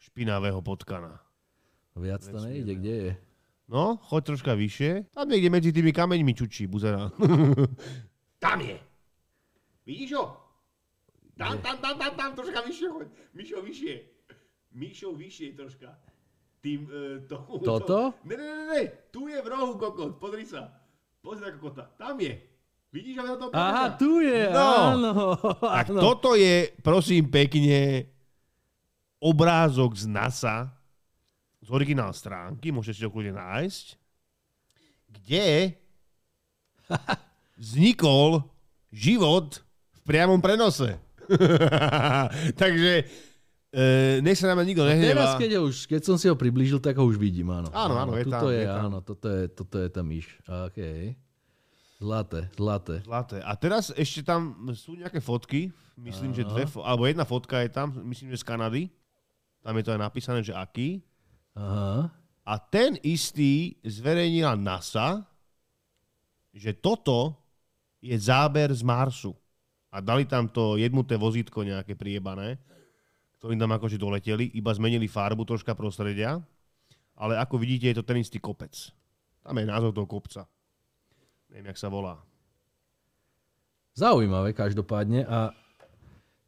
Špinavého 0.00 0.64
potkana. 0.64 1.20
Viac 1.92 2.24
to 2.24 2.40
nejde, 2.40 2.72
kde 2.80 2.94
je? 2.96 3.12
No, 3.68 4.00
choď 4.08 4.32
troška 4.32 4.56
vyššie. 4.56 5.12
Tam 5.12 5.28
niekde 5.28 5.52
medzi 5.52 5.70
tými 5.74 5.92
kameňmi 5.92 6.32
čučí, 6.32 6.64
buzera. 6.64 7.12
tam 8.44 8.58
je. 8.64 8.78
Vidíš 9.84 10.16
ho? 10.16 10.24
Tam, 11.36 11.60
tam, 11.60 11.76
tam, 11.76 11.94
tam, 12.00 12.12
tam, 12.16 12.30
troška 12.32 12.64
vyššie 12.64 12.88
hoď. 12.88 13.08
Mišo, 13.36 13.60
vyššie. 13.60 13.94
Mišo, 14.72 15.08
vyššie 15.12 15.48
troška. 15.60 15.92
Tým, 16.64 16.88
uh, 16.88 17.20
tomu, 17.28 17.60
Toto? 17.60 17.84
To... 17.84 18.00
Ne, 18.24 18.34
ne, 18.40 18.44
ne, 18.48 18.64
ne, 18.72 18.82
tu 19.12 19.28
je 19.28 19.36
v 19.36 19.48
rohu 19.48 19.76
kokot, 19.76 20.16
pozri 20.16 20.48
sa. 20.48 20.72
Pozri 21.20 21.44
na 21.44 21.52
kokota, 21.52 21.84
tam 22.00 22.16
je. 22.16 22.55
Vidíš 22.88 23.14
ho 23.16 23.24
na 23.24 23.36
tom 23.36 23.48
Aha, 23.50 23.92
tu 23.92 24.18
je, 24.18 24.48
No. 24.48 24.66
áno. 24.90 25.12
Tak 25.76 25.86
áno. 25.90 26.00
toto 26.00 26.32
je, 26.32 26.72
prosím 26.80 27.26
pekne, 27.26 28.08
obrázok 29.18 29.94
z 29.94 30.06
NASA, 30.06 30.70
z 31.60 31.68
originál 31.68 32.10
stránky, 32.10 32.70
môžete 32.70 32.94
si 32.94 33.02
to 33.02 33.10
kľudne 33.10 33.34
nájsť, 33.34 33.86
kde 35.12 35.74
vznikol 37.58 38.46
život 38.88 39.60
v 39.92 40.00
priamom 40.02 40.38
prenose. 40.38 40.94
Takže 42.62 42.92
e, 43.66 43.84
nech 44.22 44.38
sa 44.38 44.46
nám 44.46 44.62
nikto 44.62 44.86
Teraz, 44.86 44.94
nehnevá. 44.94 45.34
keď, 45.36 45.50
ho 45.58 45.66
už, 45.66 45.90
keď 45.90 46.00
som 46.00 46.14
si 46.14 46.30
ho 46.30 46.38
priblížil, 46.38 46.78
tak 46.78 46.94
ho 46.96 47.04
už 47.04 47.18
vidím, 47.18 47.50
áno. 47.50 47.66
Áno, 47.74 47.98
áno, 47.98 48.14
je 48.14 48.24
tuto 48.24 48.46
tam, 48.46 48.54
je, 48.54 48.60
je 48.62 48.66
tam. 48.66 48.78
áno, 48.80 48.98
toto 49.02 49.26
je, 49.26 49.42
toto 49.50 49.76
je 49.76 49.88
tá 49.90 50.00
myš. 50.00 50.26
OK. 50.46 50.78
Zlaté, 51.96 52.52
zlaté. 52.60 53.00
Zlaté. 53.08 53.38
A 53.40 53.56
teraz 53.56 53.88
ešte 53.96 54.20
tam 54.20 54.68
sú 54.76 55.00
nejaké 55.00 55.16
fotky, 55.16 55.72
myslím, 55.96 56.36
že 56.36 56.44
dve, 56.44 56.68
fo- 56.68 56.84
alebo 56.84 57.08
jedna 57.08 57.24
fotka 57.24 57.64
je 57.64 57.72
tam, 57.72 57.88
myslím, 58.04 58.28
že 58.36 58.44
z 58.44 58.48
Kanady. 58.48 58.84
Tam 59.64 59.72
je 59.80 59.84
to 59.84 59.92
aj 59.96 60.00
napísané, 60.04 60.44
že 60.44 60.52
aký. 60.52 61.00
Aha. 61.56 62.12
A 62.46 62.52
ten 62.60 63.00
istý 63.00 63.80
zverejnila 63.82 64.54
NASA, 64.54 65.24
že 66.52 66.76
toto 66.76 67.34
je 67.98 68.14
záber 68.14 68.70
z 68.70 68.84
Marsu. 68.84 69.32
A 69.90 70.04
dali 70.04 70.28
tam 70.28 70.46
to 70.46 70.76
jednuté 70.76 71.16
vozítko 71.16 71.64
nejaké 71.64 71.96
priebané, 71.96 72.60
ktorým 73.40 73.56
tam 73.56 73.72
akože 73.72 73.96
doleteli, 73.96 74.52
iba 74.52 74.68
zmenili 74.76 75.08
farbu 75.08 75.48
troška 75.48 75.72
prostredia, 75.72 76.38
ale 77.16 77.40
ako 77.40 77.56
vidíte, 77.56 77.88
je 77.88 77.96
to 77.96 78.04
ten 78.04 78.20
istý 78.20 78.36
kopec. 78.36 78.76
Tam 79.40 79.56
je 79.56 79.64
názov 79.64 79.96
toho 79.96 80.04
kopca. 80.04 80.44
Neviem, 81.56 81.72
jak 81.72 81.80
sa 81.80 81.88
volá. 81.88 82.20
Zaujímavé 83.96 84.52
každopádne. 84.52 85.24
A 85.24 85.56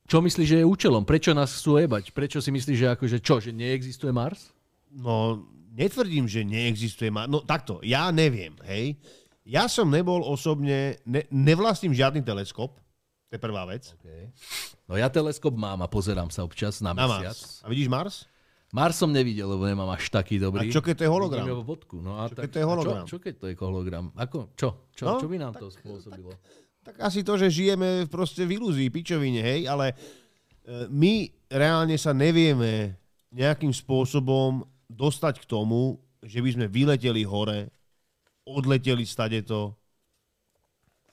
čo 0.05 0.21
myslíš, 0.21 0.49
že 0.53 0.59
je 0.61 0.69
účelom? 0.69 1.09
Prečo 1.09 1.33
nás 1.33 1.49
chcú 1.57 1.81
jebať? 1.81 2.13
Prečo 2.13 2.45
si 2.45 2.53
myslíš, 2.53 2.77
že 2.77 2.93
akože 2.93 3.19
čo, 3.25 3.41
že 3.41 3.57
neexistuje 3.57 4.13
Mars? 4.13 4.53
No, 4.93 5.49
netvrdím, 5.73 6.29
že 6.29 6.45
neexistuje 6.45 7.09
Mars. 7.09 7.33
No 7.33 7.41
takto, 7.41 7.81
ja 7.81 8.13
neviem, 8.13 8.53
hej. 8.69 9.01
Ja 9.49 9.65
som 9.65 9.89
nebol 9.89 10.21
osobne, 10.29 11.01
ne, 11.09 11.25
nevlastním 11.33 11.97
žiadny 11.97 12.21
teleskop, 12.21 12.77
to 13.29 13.33
je 13.33 13.41
prvá 13.41 13.65
vec. 13.65 13.97
Okay. 13.97 14.29
No 14.85 15.01
ja 15.01 15.09
teleskop 15.09 15.57
mám 15.57 15.81
a 15.81 15.89
pozerám 15.89 16.29
sa 16.29 16.45
občas 16.45 16.85
na 16.85 16.93
Na 16.93 17.09
mesiac. 17.09 17.33
Mars. 17.33 17.65
A 17.65 17.73
vidíš 17.73 17.89
Mars? 17.89 18.29
Mars 18.69 19.01
som 19.01 19.09
nevidel, 19.09 19.49
lebo 19.49 19.65
nemám 19.65 19.89
až 19.97 20.13
taký 20.13 20.37
dobrý. 20.37 20.69
A 20.69 20.73
čo 20.73 20.85
keď 20.85 21.01
to 21.01 21.05
je 21.09 21.11
hologram? 21.11 21.41
Vidím 21.41 21.57
iba 21.57 21.65
fotku. 21.65 21.97
No 22.05 22.21
a 22.21 22.29
Čo 22.29 22.35
tak, 22.37 22.43
keď 22.45 22.51
to 22.53 22.59
je 22.59 22.67
hologram? 22.69 23.05
Čo, 23.05 23.09
čo 23.09 23.19
keď 23.25 23.35
to 23.41 23.47
je 23.49 23.55
hologram? 23.57 24.05
Ako, 24.13 24.39
čo? 24.61 24.69
Čo, 24.93 25.05
No, 25.09 25.13
čo 25.17 25.29
by 25.33 25.37
nám 25.41 25.55
to 25.57 25.73
spôsobilo? 25.73 26.37
Tak 26.85 27.01
asi 27.01 27.25
to, 27.25 27.41
že 27.41 27.49
žijeme 27.49 28.05
proste 28.13 28.45
v 28.45 28.61
ilúzii, 28.61 28.93
pičovine, 28.93 29.41
hej, 29.41 29.65
ale 29.69 29.93
e, 29.93 29.95
my 30.89 31.13
reálne 31.49 31.97
sa 31.97 32.13
nevieme 32.13 32.97
nejakým 33.33 33.73
spôsobom 33.73 34.65
dostať 34.89 35.45
k 35.45 35.49
tomu, 35.49 35.97
že 36.21 36.41
by 36.41 36.49
sme 36.53 36.67
vyleteli 36.69 37.25
hore, 37.25 37.73
odleteli 38.45 39.05
stadeto. 39.05 39.77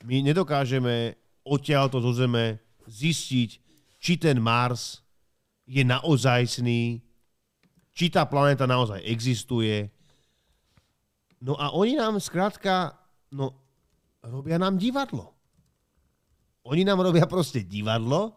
My 0.03 0.23
nedokážeme 0.23 1.15
odtiaľto 1.43 2.03
zo 2.03 2.11
Zeme 2.15 2.59
zistiť, 2.87 3.49
či 3.99 4.13
ten 4.19 4.39
Mars 4.39 5.03
je 5.67 5.83
naozajstný, 5.83 6.99
či 7.95 8.11
tá 8.11 8.27
planéta 8.27 8.67
naozaj 8.67 8.99
existuje. 9.07 9.87
No 11.39 11.55
a 11.55 11.71
oni 11.71 11.95
nám 11.95 12.19
skrátka, 12.19 12.91
no, 13.31 13.55
robia 14.19 14.59
nám 14.59 14.75
divadlo. 14.75 15.31
Oni 16.67 16.83
nám 16.83 16.99
robia 16.99 17.23
proste 17.23 17.63
divadlo, 17.63 18.35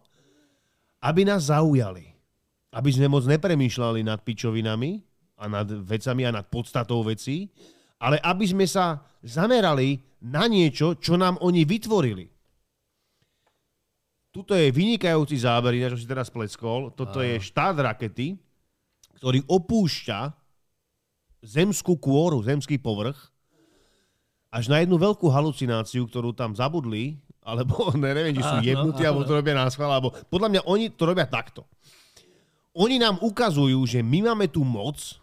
aby 1.02 1.26
nás 1.26 1.50
zaujali. 1.50 2.06
Aby 2.70 2.94
sme 2.94 3.10
moc 3.10 3.26
nepremýšľali 3.26 4.06
nad 4.06 4.22
pičovinami 4.22 5.02
a 5.42 5.44
nad 5.50 5.66
vecami 5.66 6.22
a 6.28 6.34
nad 6.36 6.46
podstatou 6.46 7.02
vecí, 7.02 7.50
ale 7.98 8.22
aby 8.22 8.44
sme 8.46 8.66
sa 8.68 9.02
zamerali 9.24 9.98
na 10.22 10.46
niečo, 10.46 11.00
čo 11.00 11.18
nám 11.18 11.40
oni 11.42 11.66
vytvorili. 11.66 12.26
Tuto 14.28 14.52
je 14.54 14.70
vynikajúci 14.70 15.40
záber, 15.40 15.74
čo 15.80 15.98
si 15.98 16.06
teraz 16.06 16.28
pleckol. 16.28 16.92
Toto 16.92 17.24
je 17.24 17.40
štát 17.40 17.74
rakety, 17.74 18.36
ktorý 19.18 19.42
opúšťa 19.44 20.32
zemskú 21.42 21.98
kôru, 21.98 22.42
zemský 22.42 22.78
povrch, 22.78 23.18
až 24.48 24.70
na 24.72 24.80
jednu 24.80 24.96
veľkú 24.96 25.28
halucináciu, 25.28 26.08
ktorú 26.08 26.32
tam 26.32 26.56
zabudli, 26.56 27.20
alebo 27.44 27.92
neviem, 27.98 28.32
či 28.32 28.42
sú 28.42 28.56
jebnutí, 28.64 29.04
alebo 29.04 29.26
to 29.26 29.36
robia 29.36 29.58
na 29.58 29.68
schvál, 29.68 29.92
alebo 29.92 30.14
podľa 30.32 30.48
mňa 30.48 30.60
oni 30.64 30.84
to 30.94 31.02
robia 31.04 31.28
takto. 31.28 31.66
Oni 32.78 32.96
nám 32.96 33.18
ukazujú, 33.20 33.82
že 33.84 34.00
my 34.06 34.32
máme 34.32 34.46
tú 34.46 34.62
moc 34.62 35.18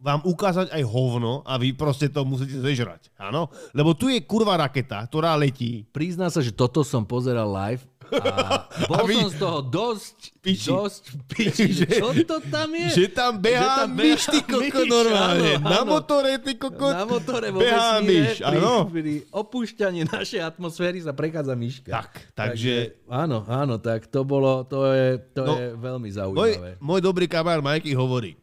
vám 0.00 0.24
ukázať 0.24 0.72
aj 0.72 0.82
hovno 0.88 1.44
a 1.44 1.60
vy 1.60 1.76
proste 1.76 2.08
to 2.08 2.24
musíte 2.24 2.56
zežrať. 2.56 3.12
Áno? 3.20 3.52
Lebo 3.76 3.92
tu 3.92 4.08
je 4.08 4.24
kurva 4.24 4.56
raketa, 4.56 5.04
ktorá 5.04 5.36
letí. 5.36 5.84
Prizná 5.92 6.32
sa, 6.32 6.40
že 6.40 6.56
toto 6.56 6.80
som 6.80 7.04
pozeral 7.04 7.52
live 7.52 7.84
a 8.12 8.66
bol 8.88 8.96
A 8.96 9.02
vy- 9.04 9.16
som 9.16 9.28
z 9.28 9.36
toho 9.36 9.58
dosť, 9.62 10.16
Piči. 10.38 10.68
dosť 10.68 11.02
piči. 11.30 11.64
že 11.70 11.86
čo 11.88 12.10
to 12.24 12.36
tam 12.46 12.68
je? 12.72 12.88
Že 12.92 13.04
tam 13.10 13.32
behá 13.36 13.60
Že 13.60 13.68
tam 13.76 13.88
myš, 13.92 14.20
ty 14.26 14.38
koko, 14.42 14.60
myš, 14.80 14.88
normálne. 14.88 15.50
áno, 15.52 15.62
Na 15.62 15.78
áno. 15.78 15.90
motore, 15.92 16.32
ty 16.36 16.52
koko. 16.54 16.86
Na 16.86 17.04
motore 17.04 17.48
vo 17.48 17.58
behá 17.58 17.98
myš, 17.98 18.38
pri, 18.38 18.56
áno. 18.56 18.86
pri 18.86 19.14
opúšťaní 19.28 20.00
našej 20.06 20.40
atmosféry 20.40 20.98
sa 20.98 21.10
prechádza 21.10 21.52
myška. 21.52 21.90
Tak, 21.90 22.10
takže... 22.32 22.96
Áno, 23.06 23.42
áno, 23.44 23.76
tak 23.76 24.06
to 24.06 24.22
bolo, 24.22 24.62
to 24.62 24.88
je, 24.88 25.08
to 25.30 25.42
No, 25.42 25.54
je 25.56 25.68
veľmi 25.74 26.06
Môj, 26.06 26.14
zaujímavé. 26.14 26.70
môj 26.78 27.00
dobrý 27.00 27.26
kamarát 27.26 27.60
Majky 27.60 27.92
hovorí, 27.92 28.38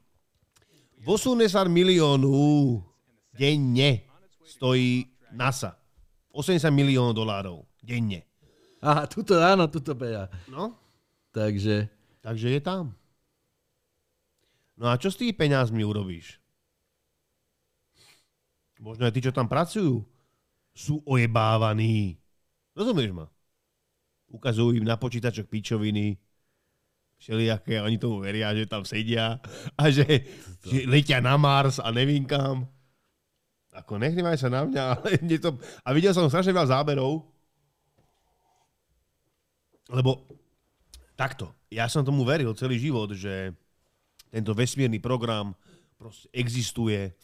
80 1.02 1.40
miliónov 1.66 2.84
denne 3.32 4.04
stojí 4.46 5.08
NASA. 5.30 5.80
80 6.30 6.68
miliónov 6.70 7.16
dolárov 7.16 7.58
denne. 7.80 8.27
Aha, 8.88 9.04
tuto, 9.12 9.36
áno, 9.36 9.68
tuto 9.68 9.92
beha. 9.92 10.32
No, 10.48 10.88
Takže, 11.38 11.86
takže 12.26 12.50
je 12.50 12.62
tam. 12.66 12.98
No 14.74 14.90
a 14.90 14.98
čo 14.98 15.14
s 15.14 15.22
tými 15.22 15.38
peňazmi 15.38 15.86
urobíš? 15.86 16.42
Možno 18.82 19.06
aj 19.06 19.14
tí, 19.14 19.22
čo 19.22 19.34
tam 19.34 19.46
pracujú, 19.46 20.02
sú 20.74 21.02
ojebávaní. 21.06 22.18
Rozumieš 22.74 23.14
ma? 23.14 23.26
Ukazujú 24.34 24.78
im 24.78 24.86
na 24.86 24.98
počítačoch 24.98 25.50
pičoviny, 25.50 26.18
všelijaké, 27.22 27.82
oni 27.82 27.98
tomu 28.02 28.22
veria, 28.22 28.54
že 28.54 28.70
tam 28.70 28.86
sedia 28.86 29.42
a 29.78 29.84
že, 29.90 30.06
že 30.62 30.86
letia 30.90 31.22
na 31.22 31.38
Mars 31.38 31.78
a 31.82 31.90
nevím 31.90 32.26
kam. 32.26 32.70
Ako 33.78 34.02
nehnevaj 34.02 34.42
sa 34.42 34.50
na 34.50 34.66
mňa, 34.66 34.84
ale 34.90 35.22
mne 35.22 35.38
to... 35.38 35.54
A 35.86 35.94
videl 35.94 36.14
som 36.14 36.30
strašne 36.30 36.54
veľa 36.54 36.82
záberov, 36.82 37.26
lebo 39.88 40.28
takto, 41.16 41.52
ja 41.72 41.88
som 41.88 42.04
tomu 42.04 42.28
veril 42.28 42.52
celý 42.56 42.80
život, 42.80 43.12
že 43.16 43.56
tento 44.32 44.52
vesmírny 44.52 45.00
program 45.00 45.56
proste 45.98 46.30
existuje, 46.36 47.16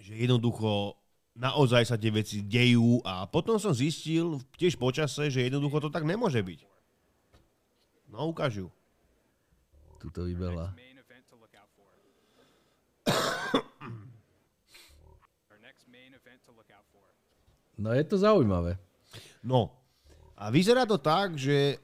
že 0.00 0.12
jednoducho 0.14 0.96
naozaj 1.36 1.84
sa 1.84 2.00
tie 2.00 2.08
veci 2.08 2.40
dejú 2.40 3.04
a 3.04 3.28
potom 3.28 3.60
som 3.60 3.76
zistil 3.76 4.40
tiež 4.56 4.80
počase, 4.80 5.28
že 5.28 5.44
jednoducho 5.44 5.84
to 5.84 5.92
tak 5.92 6.08
nemôže 6.08 6.40
byť. 6.40 6.64
No, 8.08 8.32
ukážu. 8.32 8.72
tuto 10.00 10.24
vybehla. 10.24 10.72
to. 10.72 10.86
No 17.76 17.92
je 17.92 18.04
to 18.08 18.16
zaujímavé. 18.16 18.80
No, 19.44 19.75
a 20.36 20.52
vyzerá 20.52 20.84
to 20.84 21.00
tak, 21.00 21.40
že 21.40 21.80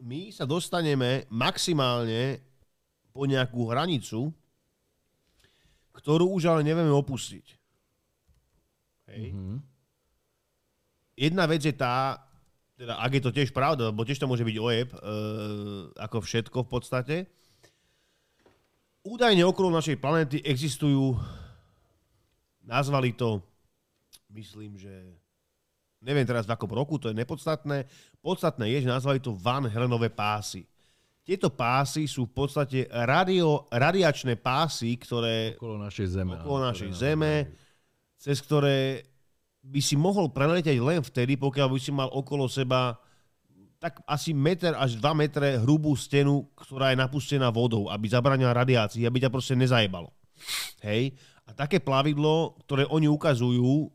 my 0.00 0.32
sa 0.32 0.48
dostaneme 0.48 1.28
maximálne 1.28 2.40
po 3.12 3.28
nejakú 3.28 3.68
hranicu, 3.68 4.32
ktorú 5.92 6.32
už 6.36 6.52
ale 6.52 6.64
nevieme 6.64 6.92
opustiť. 6.92 7.46
Hej. 9.12 9.32
Mm-hmm. 9.32 9.56
Jedna 11.16 11.44
vec 11.48 11.64
je 11.64 11.72
tá, 11.72 12.20
teda 12.76 13.00
ak 13.00 13.12
je 13.16 13.22
to 13.24 13.32
tiež 13.32 13.50
pravda, 13.56 13.88
lebo 13.88 14.04
tiež 14.04 14.20
to 14.20 14.28
môže 14.28 14.44
byť 14.44 14.56
ojeb, 14.60 14.88
e, 14.92 14.98
ako 15.96 16.20
všetko 16.20 16.58
v 16.64 16.68
podstate, 16.68 17.16
údajne 19.00 19.48
okolo 19.48 19.72
našej 19.72 19.96
planéty 19.96 20.44
existujú, 20.44 21.16
nazvali 22.68 23.16
to, 23.16 23.40
myslím, 24.28 24.76
že 24.76 24.92
neviem 26.06 26.22
teraz 26.22 26.46
v 26.46 26.54
akom 26.54 26.70
roku, 26.70 27.02
to 27.02 27.10
je 27.10 27.18
nepodstatné. 27.18 27.90
Podstatné 28.22 28.70
je, 28.70 28.86
že 28.86 28.94
nazvali 28.94 29.18
to 29.18 29.34
Van 29.34 29.66
Helenové 29.66 30.14
pásy. 30.14 30.62
Tieto 31.26 31.50
pásy 31.50 32.06
sú 32.06 32.30
v 32.30 32.38
podstate 32.38 32.86
radio, 32.86 33.66
radiačné 33.66 34.38
pásy, 34.38 34.94
ktoré 34.94 35.58
Okolo 35.58 35.82
našej 35.82 36.06
zeme. 36.06 36.38
okolo 36.38 36.58
našej 36.70 36.90
zeme, 36.94 37.32
cez 38.14 38.38
ktoré 38.38 39.02
by 39.66 39.80
si 39.82 39.98
mohol 39.98 40.30
preletieť 40.30 40.78
len 40.78 41.02
vtedy, 41.02 41.34
pokiaľ 41.34 41.68
by 41.74 41.78
si 41.82 41.90
mal 41.90 42.06
okolo 42.14 42.46
seba 42.46 42.94
tak 43.76 44.00
asi 44.08 44.32
meter 44.32 44.72
až 44.72 44.96
2 44.96 45.04
metre 45.12 45.60
hrubú 45.60 45.92
stenu, 45.98 46.48
ktorá 46.56 46.94
je 46.94 47.00
napustená 47.02 47.52
vodou, 47.52 47.92
aby 47.92 48.08
zabranila 48.08 48.56
radiácii, 48.56 49.04
aby 49.04 49.20
ťa 49.20 49.30
proste 49.30 49.52
nezajebalo. 49.52 50.08
Hej? 50.80 51.12
A 51.44 51.52
také 51.52 51.78
plavidlo, 51.78 52.56
ktoré 52.64 52.88
oni 52.88 53.06
ukazujú, 53.06 53.92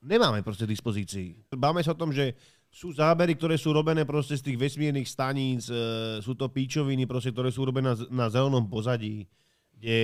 nemáme 0.00 0.40
proste 0.40 0.64
dispozícii. 0.64 1.48
Báme 1.52 1.84
sa 1.84 1.92
o 1.92 2.00
tom, 2.00 2.10
že 2.10 2.36
sú 2.70 2.94
zábery, 2.94 3.34
ktoré 3.34 3.58
sú 3.58 3.74
robené 3.74 4.06
proste 4.06 4.38
z 4.38 4.46
tých 4.46 4.60
vesmírnych 4.60 5.08
staníc, 5.08 5.66
e, 5.66 5.74
sú 6.22 6.38
to 6.38 6.46
píčoviny, 6.48 7.04
proste, 7.04 7.34
ktoré 7.34 7.50
sú 7.50 7.66
robené 7.66 7.92
na, 7.92 7.96
na 8.08 8.26
zelenom 8.30 8.62
pozadí, 8.70 9.26
kde 9.74 9.98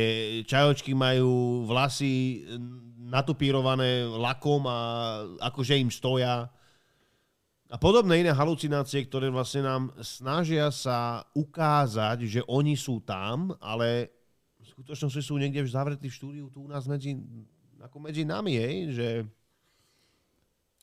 čajočky 0.49 0.97
majú 0.97 1.63
vlasy 1.69 2.43
natupírované 3.07 4.09
lakom 4.09 4.67
a 4.67 4.79
akože 5.53 5.79
im 5.79 5.93
stoja. 5.95 6.51
A 7.67 7.77
podobné 7.79 8.23
iné 8.23 8.33
halucinácie, 8.35 9.07
ktoré 9.07 9.31
vlastne 9.31 9.63
nám 9.67 9.83
snažia 10.03 10.71
sa 10.75 11.23
ukázať, 11.35 12.27
že 12.27 12.41
oni 12.47 12.75
sú 12.75 13.03
tam, 13.03 13.55
ale 13.63 14.11
v 14.59 14.67
skutočnosti 14.75 15.23
sú 15.23 15.39
niekde 15.39 15.63
zavretí 15.67 16.11
v 16.11 16.19
štúdiu 16.19 16.47
tu 16.51 16.67
u 16.67 16.71
nás 16.71 16.87
medzi, 16.91 17.15
ako 17.79 17.97
medzi 18.03 18.27
nami, 18.27 18.59
hej, 18.59 18.75
že 18.91 19.09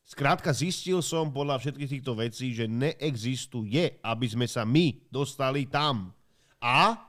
Skrátka 0.04 0.52
zistil 0.52 1.00
som 1.00 1.32
podľa 1.32 1.63
všetkých 1.63 1.92
týchto 2.00 2.13
vecí, 2.20 2.52
že 2.52 2.68
neexistuje, 2.68 4.04
aby 4.04 4.26
sme 4.28 4.46
sa 4.52 4.68
my 4.68 5.08
dostali 5.08 5.63
tam. 5.63 6.12
A 6.60 7.00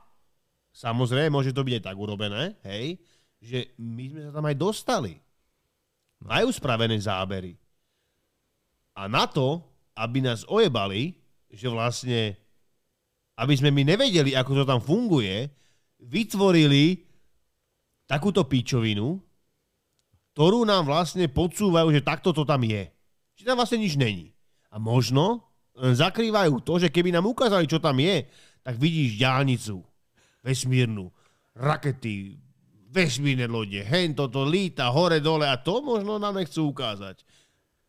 samozrejme, 0.70 1.34
môže 1.34 1.50
to 1.50 1.66
byť 1.66 1.74
aj 1.82 1.84
tak 1.90 1.96
urobené, 1.98 2.54
hej, 2.62 2.98
že 3.42 3.74
my 3.82 4.04
sme 4.14 4.20
sa 4.26 4.30
tam 4.30 4.46
aj 4.46 4.56
dostali. 4.56 5.14
Majú 6.22 6.48
spravené 6.54 6.94
zábery. 6.96 7.58
A 8.94 9.10
na 9.10 9.26
to, 9.26 9.58
aby 9.98 10.22
nás 10.22 10.46
ojebali, 10.46 11.18
že 11.50 11.66
vlastne, 11.66 12.38
aby 13.34 13.54
sme 13.58 13.74
my 13.74 13.82
nevedeli, 13.94 14.38
ako 14.38 14.62
to 14.62 14.64
tam 14.66 14.78
funguje, 14.78 15.50
vytvorili 15.98 17.02
takúto 18.06 18.46
píčovinu, 18.46 19.18
ktorú 20.34 20.66
nám 20.66 20.90
vlastne 20.90 21.30
podsúvajú, 21.30 21.94
že 21.94 22.02
takto 22.02 22.34
to 22.34 22.42
tam 22.42 22.66
je. 22.66 22.90
Či 23.38 23.46
tam 23.46 23.58
vlastne 23.58 23.78
nič 23.78 23.94
není. 23.94 24.34
A 24.74 24.82
možno 24.82 25.46
zakrývajú 25.78 26.58
to, 26.66 26.82
že 26.82 26.90
keby 26.90 27.14
nám 27.14 27.30
ukázali, 27.30 27.70
čo 27.70 27.78
tam 27.78 27.98
je, 28.02 28.26
tak 28.66 28.74
vidíš 28.74 29.18
diálnicu 29.18 29.78
vesmírnu, 30.42 31.08
rakety, 31.54 32.36
vesmírne 32.90 33.46
lode, 33.46 33.78
hen 33.80 34.14
toto 34.14 34.42
líta 34.42 34.90
hore 34.90 35.18
dole 35.18 35.46
a 35.46 35.56
to 35.58 35.82
možno 35.82 36.18
nám 36.18 36.36
nechcú 36.38 36.70
ukázať. 36.70 37.22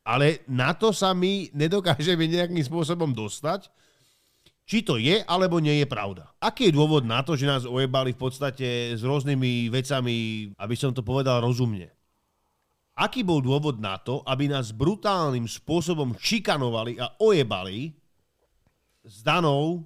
Ale 0.06 0.46
na 0.46 0.78
to 0.78 0.94
sa 0.94 1.18
my 1.18 1.50
nedokážeme 1.50 2.30
nejakým 2.30 2.62
spôsobom 2.62 3.10
dostať, 3.10 3.74
či 4.66 4.82
to 4.82 4.98
je 4.98 5.22
alebo 5.26 5.62
nie 5.62 5.82
je 5.82 5.88
pravda. 5.90 6.30
Aký 6.42 6.70
je 6.70 6.78
dôvod 6.78 7.06
na 7.06 7.22
to, 7.22 7.38
že 7.38 7.50
nás 7.50 7.70
ojebali 7.70 8.14
v 8.14 8.22
podstate 8.22 8.98
s 8.98 9.02
rôznymi 9.06 9.70
vecami, 9.70 10.50
aby 10.58 10.76
som 10.78 10.94
to 10.94 11.06
povedal 11.06 11.42
rozumne? 11.42 11.95
Aký 12.96 13.28
bol 13.28 13.44
dôvod 13.44 13.76
na 13.84 14.00
to, 14.00 14.24
aby 14.24 14.48
nás 14.48 14.72
brutálnym 14.72 15.44
spôsobom 15.52 16.16
šikanovali 16.16 16.96
a 16.96 17.12
ojebali 17.20 17.92
s 19.04 19.20
danou 19.20 19.84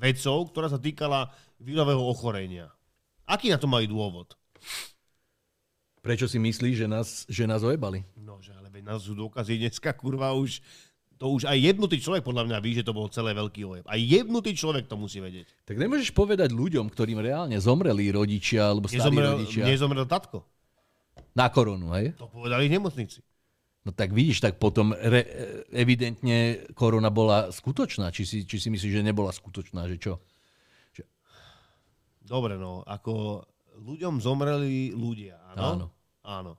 vecou, 0.00 0.48
ktorá 0.48 0.72
sa 0.72 0.80
týkala 0.80 1.28
vírového 1.60 2.00
ochorenia? 2.00 2.72
Aký 3.28 3.52
na 3.52 3.60
to 3.60 3.68
mali 3.68 3.84
dôvod? 3.84 4.32
Prečo 6.00 6.24
si 6.24 6.40
myslíš, 6.40 6.84
že 6.84 6.88
nás, 6.88 7.08
že 7.28 7.44
nás 7.44 7.60
ojebali? 7.60 8.04
No, 8.16 8.40
že 8.40 8.56
ale 8.56 8.72
veď 8.72 8.88
nás 8.88 9.04
sú 9.04 9.12
dôkazy 9.12 9.60
dneska, 9.60 9.92
kurva, 9.92 10.32
už 10.32 10.64
to 11.20 11.28
už 11.28 11.48
aj 11.48 11.56
jebnutý 11.60 12.00
človek 12.00 12.24
podľa 12.24 12.44
mňa 12.48 12.58
ví, 12.60 12.72
že 12.76 12.84
to 12.84 12.96
bol 12.96 13.08
celé 13.08 13.32
veľký 13.32 13.62
ojeb. 13.64 13.84
Aj 13.88 14.00
jebnutý 14.00 14.52
človek 14.52 14.88
to 14.88 14.96
musí 15.00 15.20
vedieť. 15.20 15.48
Tak 15.64 15.76
nemôžeš 15.80 16.12
povedať 16.12 16.52
ľuďom, 16.52 16.88
ktorým 16.88 17.20
reálne 17.20 17.56
zomreli 17.60 18.12
rodičia 18.12 18.72
alebo 18.72 18.88
starí 18.88 19.12
Nezomrel, 19.12 19.32
rodičia 19.38 19.64
nezomrel 19.64 20.04
tatko. 20.08 20.44
Na 21.34 21.46
koronu, 21.50 21.90
hej? 21.98 22.14
To 22.16 22.30
povedali 22.30 22.70
v 22.70 22.78
nemocnici. 22.78 23.20
No 23.84 23.92
tak 23.92 24.16
vidíš, 24.16 24.40
tak 24.40 24.56
potom 24.56 24.96
re, 24.96 25.28
evidentne 25.68 26.64
korona 26.72 27.12
bola 27.12 27.52
skutočná. 27.52 28.08
Či 28.08 28.22
si, 28.24 28.38
či 28.48 28.56
si 28.56 28.72
myslíš, 28.72 29.02
že 29.02 29.04
nebola 29.04 29.28
skutočná, 29.28 29.84
že 29.92 30.00
čo? 30.00 30.24
Dobre, 32.24 32.56
no, 32.56 32.80
ako 32.88 33.44
ľuďom 33.84 34.16
zomreli 34.24 34.96
ľudia, 34.96 35.36
áno? 35.52 35.60
Áno. 35.60 35.86
Áno. 36.24 36.52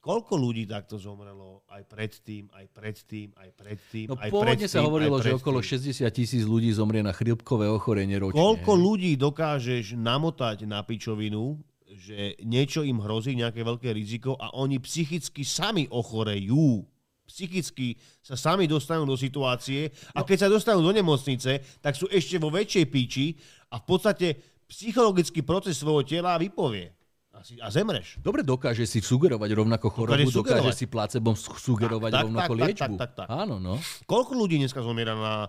Koľko 0.00 0.36
ľudí 0.36 0.68
takto 0.68 1.00
zomrelo 1.00 1.64
aj 1.68 1.84
predtým, 1.88 2.48
aj 2.52 2.66
predtým, 2.76 3.32
aj 3.40 3.48
predtým, 3.56 4.06
No 4.12 4.20
aj 4.20 4.28
pôvodne 4.32 4.68
predtým, 4.68 4.72
sa 4.72 4.84
hovorilo, 4.84 5.16
že 5.20 5.32
okolo 5.32 5.64
60 5.64 6.04
tisíc 6.12 6.44
ľudí 6.44 6.72
zomrie 6.76 7.00
na 7.00 7.12
chrypkové 7.12 7.68
ochorenie 7.68 8.20
ročne. 8.20 8.36
Koľko 8.36 8.72
ľudí 8.76 9.16
dokážeš 9.16 9.96
namotať 9.96 10.68
na 10.68 10.84
pičovinu, 10.84 11.56
že 11.94 12.34
niečo 12.42 12.82
im 12.82 12.98
hrozí, 12.98 13.38
nejaké 13.38 13.62
veľké 13.62 13.94
riziko 13.94 14.34
a 14.34 14.50
oni 14.58 14.82
psychicky 14.82 15.46
sami 15.46 15.86
ochorejú. 15.86 16.82
Psychicky 17.24 17.96
sa 18.20 18.36
sami 18.36 18.68
dostanú 18.68 19.08
do 19.08 19.16
situácie 19.16 19.88
a 20.12 20.20
keď 20.26 20.44
sa 20.44 20.48
dostanú 20.52 20.84
do 20.84 20.92
nemocnice, 20.92 21.80
tak 21.80 21.96
sú 21.96 22.04
ešte 22.12 22.36
vo 22.36 22.52
väčšej 22.52 22.84
píči 22.92 23.26
a 23.72 23.80
v 23.80 23.84
podstate 23.88 24.28
psychologický 24.68 25.40
proces 25.40 25.80
svojho 25.80 26.04
tela 26.04 26.36
vypovie. 26.36 26.92
A, 27.34 27.42
si, 27.42 27.58
a 27.58 27.66
zemreš. 27.66 28.22
Dobre 28.22 28.46
dokáže 28.46 28.86
si 28.86 29.02
sugerovať 29.02 29.50
rovnako 29.58 29.90
chorobu, 29.90 30.30
Dokáže 30.30 30.70
dokáže, 30.70 30.70
si 30.78 30.86
placebom 30.86 31.34
su- 31.34 31.50
sugerovať 31.50 32.10
Tak, 32.12 32.14
tak, 32.14 32.24
rovnako 32.30 32.52
tak, 32.54 32.58
tak, 32.60 32.68
liečbu. 32.68 32.94
tak, 32.94 32.94
tak, 32.94 33.10
tak. 33.18 33.26
Áno, 33.26 33.56
no. 33.58 33.74
Koľko 34.06 34.38
ľudí 34.38 34.54
dneska 34.62 34.78
zomiera 34.86 35.18
na 35.18 35.34
e, 35.42 35.48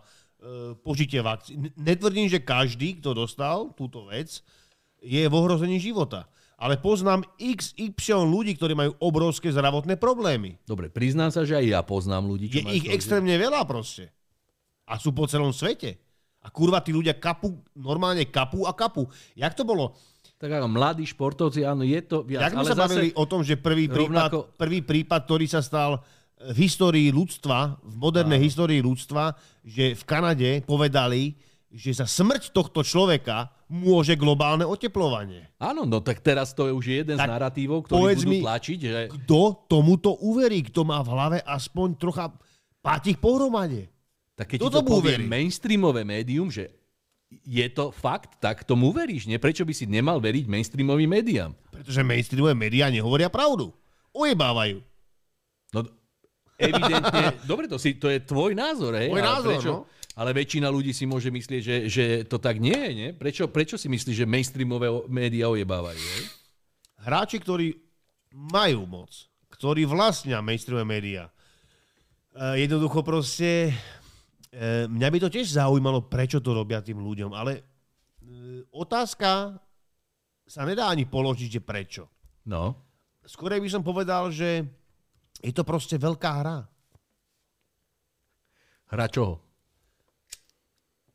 požitie 0.81 1.21
vakcín? 1.21 1.69
Netvrdím, 1.77 2.25
že 2.25 2.41
každý, 2.41 2.97
kto 2.97 3.13
dostal 3.13 3.69
túto 3.77 4.10
vec, 4.10 4.41
je 5.05 5.21
v 5.29 5.34
ohrození 5.38 5.77
života. 5.77 6.25
Ale 6.56 6.80
poznám 6.80 7.28
XY 7.36 7.91
ľudí, 8.24 8.56
ktorí 8.56 8.74
majú 8.74 8.96
obrovské 9.04 9.52
zdravotné 9.52 10.00
problémy. 10.00 10.56
Dobre, 10.63 10.88
priznám 10.88 11.28
sa, 11.28 11.44
že 11.44 11.60
aj 11.60 11.65
ja 11.68 11.82
poznám 11.84 12.32
ľudí, 12.32 12.48
Je 12.48 12.63
čo 12.63 12.65
majú 12.65 12.76
ich 12.80 12.88
svoj 12.88 12.96
extrémne 12.96 13.36
veľa 13.36 13.62
proste. 13.68 14.08
A 14.88 14.96
sú 14.96 15.12
po 15.12 15.28
celom 15.28 15.52
svete. 15.52 16.00
A 16.39 16.54
kurva, 16.54 16.80
tí 16.80 16.96
ľudia 16.96 17.18
kapu, 17.18 17.60
normálne 17.76 18.24
kapu 18.30 18.63
a 18.63 18.72
kapu. 18.72 19.10
Jak 19.36 19.52
to 19.52 19.65
bolo? 19.65 19.98
Tak 20.38 20.62
ako 20.62 20.68
mladí 20.70 21.04
športovci, 21.04 21.65
áno, 21.65 21.82
je 21.82 22.00
to 22.06 22.22
viac. 22.22 22.48
Jak 22.48 22.56
sme 22.56 22.68
sa 22.68 22.78
bavili 22.78 23.10
o 23.18 23.26
tom, 23.26 23.41
že 23.41 23.58
prvý 23.58 23.89
prípad, 23.89 24.30
rovnako- 24.30 24.44
prvý 24.56 24.80
prípad, 24.86 25.26
ktorý 25.26 25.46
sa 25.50 25.60
stal 25.60 26.06
v 26.36 26.58
histórii 26.62 27.10
ľudstva, 27.10 27.80
v 27.82 27.96
modernej 27.98 28.44
histórii 28.44 28.84
ľudstva, 28.84 29.34
že 29.63 29.96
v 29.96 30.04
Kanade 30.06 30.62
povedali, 30.63 31.34
že 31.76 31.92
za 31.92 32.08
smrť 32.08 32.56
tohto 32.56 32.88
človeka 32.88 33.52
môže 33.68 34.16
globálne 34.16 34.64
oteplovanie. 34.64 35.52
Áno, 35.60 35.84
no 35.84 36.00
tak 36.00 36.24
teraz 36.24 36.56
to 36.56 36.72
je 36.72 36.74
už 36.74 36.86
jeden 37.04 37.20
Tak 37.20 37.28
z 37.28 37.32
narratívov, 37.36 37.84
ktorý 37.84 38.16
budú 38.16 38.32
mi- 38.32 38.40
tlačiť, 38.40 38.80
že... 38.80 39.00
Kto 39.12 39.68
tomuto 39.68 40.16
uverí? 40.24 40.64
Kto 40.72 40.88
má 40.88 41.04
v 41.04 41.12
hlave 41.12 41.38
aspoň 41.44 42.00
trocha 42.00 42.32
patich 42.80 43.20
pohromade? 43.20 43.92
Tak 44.40 44.56
keď 44.56 44.58
Kto 44.64 44.70
ti 44.72 44.76
to 44.76 44.82
povie 44.88 45.16
uverí? 45.20 45.28
mainstreamové 45.28 46.08
médium, 46.08 46.48
že 46.48 46.72
je 47.44 47.68
to 47.68 47.92
fakt, 47.92 48.40
tak 48.40 48.64
tomu 48.64 48.96
veríš. 48.96 49.28
Nie? 49.28 49.36
Prečo 49.36 49.68
by 49.68 49.74
si 49.76 49.84
nemal 49.84 50.24
veriť 50.24 50.48
mainstreamovým 50.48 51.12
médiám? 51.12 51.52
Pretože 51.76 52.08
mainstreamové 52.08 52.56
médiá 52.56 52.88
nehovoria 52.88 53.28
pravdu. 53.28 53.76
Ojebávajú. 54.16 54.80
No, 55.76 55.84
evidentne, 56.56 57.36
dobre, 57.52 57.68
to, 57.68 57.76
si, 57.76 58.00
to 58.00 58.08
je 58.08 58.24
tvoj 58.24 58.56
názor, 58.56 58.96
hej? 58.96 59.12
Ale 59.12 59.24
názor, 59.24 59.52
prečo, 59.60 59.72
no. 59.72 59.82
Ale 60.15 60.32
väčšina 60.32 60.71
ľudí 60.71 60.95
si 60.95 61.04
môže 61.04 61.28
myslieť, 61.28 61.62
že, 61.62 61.75
že 61.91 62.04
to 62.23 62.39
tak 62.39 62.63
nie 62.63 62.71
je, 62.71 62.91
nie? 62.95 63.10
Prečo, 63.12 63.51
prečo 63.51 63.75
si 63.75 63.91
myslíš, 63.91 64.23
že 64.23 64.28
mainstreamové 64.28 64.88
médiá 65.12 65.51
ojebávajú, 65.51 65.99
hej? 65.99 66.23
Hráči, 67.04 67.43
ktorí 67.43 67.75
majú 68.32 68.88
moc, 68.88 69.12
ktorí 69.51 69.84
vlastnia 69.84 70.39
mainstreamové 70.39 70.88
médiá, 70.88 71.28
eh, 72.32 72.63
jednoducho 72.63 73.04
proste... 73.04 73.75
eh, 74.56 74.88
Mňa 74.88 75.08
by 75.12 75.17
to 75.28 75.30
tiež 75.36 75.60
zaujímalo, 75.60 76.08
prečo 76.08 76.39
to 76.39 76.56
robia 76.56 76.80
tým 76.80 77.04
ľuďom, 77.04 77.36
ale 77.36 77.60
eh, 77.60 78.63
otázka 78.71 79.60
sa 80.47 80.62
nedá 80.63 80.88
ani 80.88 81.04
položiť, 81.04 81.60
že 81.60 81.62
prečo. 81.62 82.08
No, 82.47 82.86
Skorej 83.25 83.58
by 83.58 83.69
som 83.73 83.82
povedal, 83.82 84.30
že 84.30 84.62
je 85.41 85.49
to 85.49 85.65
proste 85.65 85.97
veľká 85.97 86.32
hra. 86.45 86.58
hra 88.93 89.08
čoho? 89.10 89.44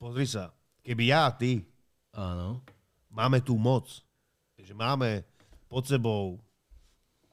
Pozri 0.00 0.24
sa, 0.24 0.48
keby 0.80 1.12
ja 1.12 1.28
a 1.28 1.36
ty 1.36 1.60
Áno. 2.16 2.64
máme 3.12 3.44
tú 3.44 3.60
moc, 3.60 3.84
že 4.56 4.72
máme 4.72 5.28
pod 5.68 5.84
sebou 5.84 6.40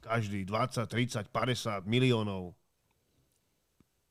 každý 0.04 0.44
20, 0.44 0.84
30, 0.84 1.32
50 1.32 1.88
miliónov 1.88 2.52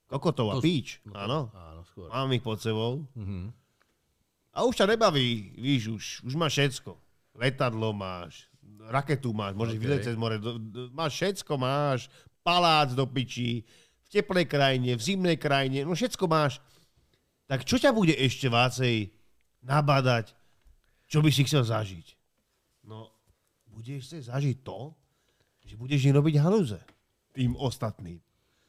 Kokotov 0.06 0.46
a 0.50 0.54
To- 0.56 0.64
píč. 0.64 1.02
no 1.04 1.18
Áno. 1.18 1.40
Áno, 1.52 1.80
skôr. 1.84 2.08
Mám 2.08 2.32
ich 2.32 2.40
pod 2.40 2.62
sebou. 2.62 3.04
Mhm. 3.12 3.50
A 4.56 4.64
už 4.64 4.72
ťa 4.80 4.96
nebaví, 4.96 5.52
víš, 5.60 5.82
už, 5.92 6.04
už 6.24 6.32
máš 6.32 6.56
všetko. 6.56 6.96
Letadlo 7.36 7.92
máš, 7.92 8.48
raketu 8.88 9.36
máš, 9.36 9.52
môžeš 9.52 9.76
OK. 9.76 9.76
okay. 9.76 9.84
vyleť 9.84 10.00
cez 10.08 10.16
more, 10.16 10.40
do, 10.40 10.56
do, 10.56 10.88
máš 10.96 11.12
všetko, 11.12 11.52
máš 11.60 12.08
palác 12.40 12.96
do 12.96 13.04
piči, 13.04 13.60
v 14.00 14.08
teplej 14.08 14.48
krajine, 14.48 14.96
v 14.96 15.02
zimnej 15.02 15.36
krajine, 15.36 15.84
no 15.84 15.92
všetko 15.92 16.24
máš. 16.24 16.56
Tak 17.46 17.62
čo 17.62 17.78
ťa 17.78 17.94
bude 17.94 18.14
ešte 18.14 18.50
vácej 18.50 19.10
nabádať, 19.62 20.34
čo 21.06 21.22
by 21.22 21.30
si 21.30 21.46
chcel 21.46 21.62
zažiť? 21.62 22.06
No, 22.86 23.10
budeš 23.70 24.10
chcieť 24.10 24.34
zažiť 24.34 24.56
to, 24.66 24.94
že 25.66 25.74
budeš 25.78 26.06
im 26.06 26.14
robiť 26.18 26.34
halúze 26.42 26.78
tým 27.34 27.54
ostatným. 27.58 28.18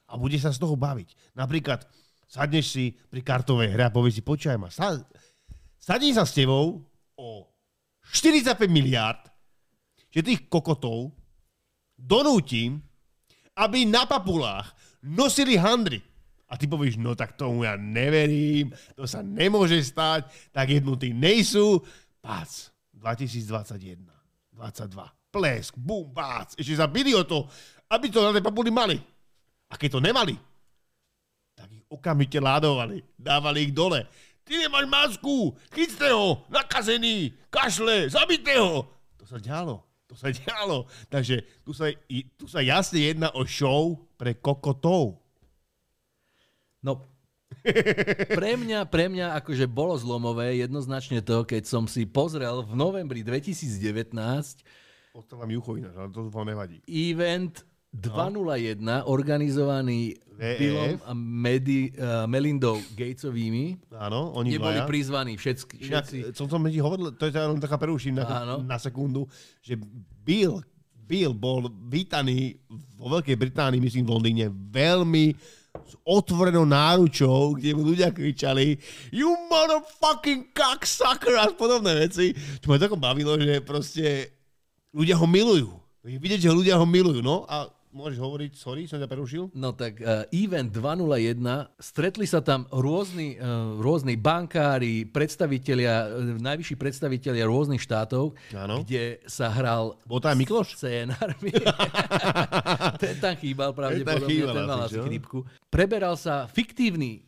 A 0.08 0.16
budeš 0.16 0.46
sa 0.46 0.52
z 0.54 0.62
toho 0.62 0.78
baviť. 0.78 1.34
Napríklad, 1.34 1.86
sadneš 2.28 2.66
si 2.74 2.86
pri 3.10 3.22
kartovej 3.24 3.74
hre 3.74 3.88
a 3.88 3.94
povieš 3.94 4.20
si, 4.20 4.24
počúvaj 4.24 4.58
ma, 4.60 4.70
sa, 4.70 5.00
sadni 5.80 6.12
sa 6.14 6.28
s 6.28 6.36
tebou 6.36 6.84
o 7.18 7.30
45 8.14 8.68
miliard, 8.72 9.20
že 10.12 10.24
tých 10.24 10.48
kokotov 10.48 11.12
donútim, 11.98 12.80
aby 13.58 13.90
na 13.90 14.06
papulách 14.06 14.72
nosili 15.02 15.58
handry. 15.58 16.00
A 16.48 16.56
ty 16.56 16.64
povieš, 16.64 16.96
no 16.96 17.12
tak 17.12 17.36
tomu 17.36 17.68
ja 17.68 17.76
neverím, 17.76 18.72
to 18.96 19.04
sa 19.04 19.20
nemôže 19.20 19.84
stať, 19.84 20.32
tak 20.56 20.72
jednotí 20.72 21.12
nejsú. 21.12 21.84
Pác, 22.24 22.72
2021, 22.96 24.00
22, 24.56 25.18
plesk, 25.32 25.76
bum, 25.76 26.08
bác, 26.08 26.56
ešte 26.56 26.80
zabili 26.80 27.12
o 27.12 27.28
to, 27.28 27.44
aby 27.92 28.08
to 28.08 28.24
na 28.24 28.32
tej 28.32 28.44
papuli 28.44 28.72
mali. 28.72 28.96
A 29.68 29.76
keď 29.76 30.00
to 30.00 30.02
nemali, 30.04 30.36
tak 31.52 31.68
ich 31.68 31.84
okamžite 31.92 32.40
ládovali, 32.40 33.04
dávali 33.20 33.68
ich 33.68 33.74
dole. 33.76 34.08
Ty 34.48 34.56
nemáš 34.64 34.88
masku, 34.88 35.52
chyťte 35.76 36.08
ho, 36.16 36.48
nakazený, 36.48 37.36
kašle, 37.52 38.08
zabite 38.08 38.56
ho. 38.56 38.88
To 39.20 39.28
sa 39.28 39.36
dialo, 39.44 39.84
to 40.08 40.16
sa 40.16 40.32
dialo. 40.40 40.88
Takže 41.12 41.44
tu 41.68 41.76
sa, 41.76 41.92
tu 42.40 42.48
sa 42.48 42.64
jasne 42.64 43.04
jedná 43.04 43.28
o 43.36 43.44
show 43.44 44.00
pre 44.16 44.32
kokotov. 44.32 45.20
No, 46.88 47.04
pre 48.32 48.56
mňa, 48.56 48.88
pre 48.88 49.12
mňa 49.12 49.36
akože 49.44 49.68
bolo 49.68 50.00
zlomové 50.00 50.56
jednoznačne 50.64 51.20
to, 51.20 51.44
keď 51.44 51.68
som 51.68 51.84
si 51.84 52.08
pozrel 52.08 52.64
v 52.64 52.74
novembri 52.80 53.28
2019 53.28 54.16
Ostáva 55.18 55.50
mi 55.50 55.58
ucho 55.58 55.74
ináč, 55.74 55.98
ale 55.98 56.14
to 56.14 56.30
vám 56.30 56.46
nevadí. 56.46 56.78
event 56.86 57.66
201 57.90 59.10
organizovaný 59.10 60.14
VEF. 60.38 60.60
Billom 60.62 60.94
a 61.02 61.12
Medi, 61.18 61.90
uh, 61.98 62.30
Melindou 62.30 62.78
Gatesovými. 62.94 63.90
Áno, 63.98 64.38
oni 64.38 64.54
Kde 64.54 64.62
boli 64.62 64.78
dvaja. 64.78 64.86
prizvaní 64.86 65.34
všetci. 65.34 65.90
Inak, 65.90 66.06
všetci. 66.06 66.38
som 66.38 66.46
som 66.46 66.62
ti 66.70 66.78
hovoril, 66.78 67.18
to 67.18 67.26
je 67.26 67.34
teda 67.34 67.50
len 67.50 67.58
taká 67.58 67.82
preruším 67.82 68.22
na, 68.22 68.62
na 68.62 68.78
sekundu, 68.78 69.26
že 69.66 69.74
Bill, 70.22 70.62
Bill 70.94 71.34
bol 71.34 71.66
vítaný 71.90 72.62
vo 73.02 73.18
Veľkej 73.18 73.34
Británii, 73.34 73.82
myslím 73.82 74.06
v 74.06 74.14
Londýne, 74.14 74.46
veľmi 74.54 75.34
s 75.86 75.94
otvorenou 76.02 76.66
náručou, 76.66 77.54
kde 77.54 77.78
mu 77.78 77.86
ľudia 77.86 78.10
kričali 78.10 78.80
You 79.14 79.30
motherfucking 79.52 80.56
cocksucker 80.56 81.38
a 81.38 81.54
podobné 81.54 82.08
veci. 82.08 82.34
Čo 82.34 82.74
ma 82.74 82.82
tako 82.82 82.98
bavilo, 82.98 83.38
že 83.38 83.62
proste 83.62 84.34
ľudia 84.96 85.14
ho 85.20 85.28
milujú. 85.30 85.70
Vidieť, 86.08 86.48
že 86.48 86.56
ľudia 86.56 86.80
ho 86.80 86.88
milujú. 86.88 87.20
No 87.22 87.44
a 87.46 87.68
môžeš 87.98 88.22
hovoriť, 88.22 88.52
sorry, 88.54 88.86
som 88.86 89.02
ťa 89.02 89.10
prerušil. 89.10 89.50
No 89.58 89.74
tak 89.74 89.98
uh, 90.00 90.30
Event 90.30 90.70
201, 90.70 91.42
stretli 91.82 92.30
sa 92.30 92.46
tam 92.46 92.70
rôzni, 92.70 93.36
uh, 93.36 93.82
rôzni 93.82 94.14
bankári, 94.14 95.10
predstavitelia, 95.10 96.06
uh, 96.06 96.38
najvyšší 96.38 96.78
predstavitelia 96.78 97.50
rôznych 97.50 97.82
štátov, 97.82 98.38
Áno. 98.54 98.86
kde 98.86 99.18
sa 99.26 99.50
hral 99.50 99.98
Bol 100.06 100.22
tam 100.22 100.38
Mikloš? 100.38 100.78
scénár. 100.78 101.34
ten 103.02 103.16
tam 103.18 103.34
chýbal 103.34 103.74
pravdepodobne, 103.74 104.30
chýbal 104.30 104.54
ten 104.54 104.66
mal 104.70 104.80
asi, 104.86 105.02
chrípku. 105.02 105.42
Preberal 105.68 106.14
sa 106.14 106.46
fiktívny 106.46 107.26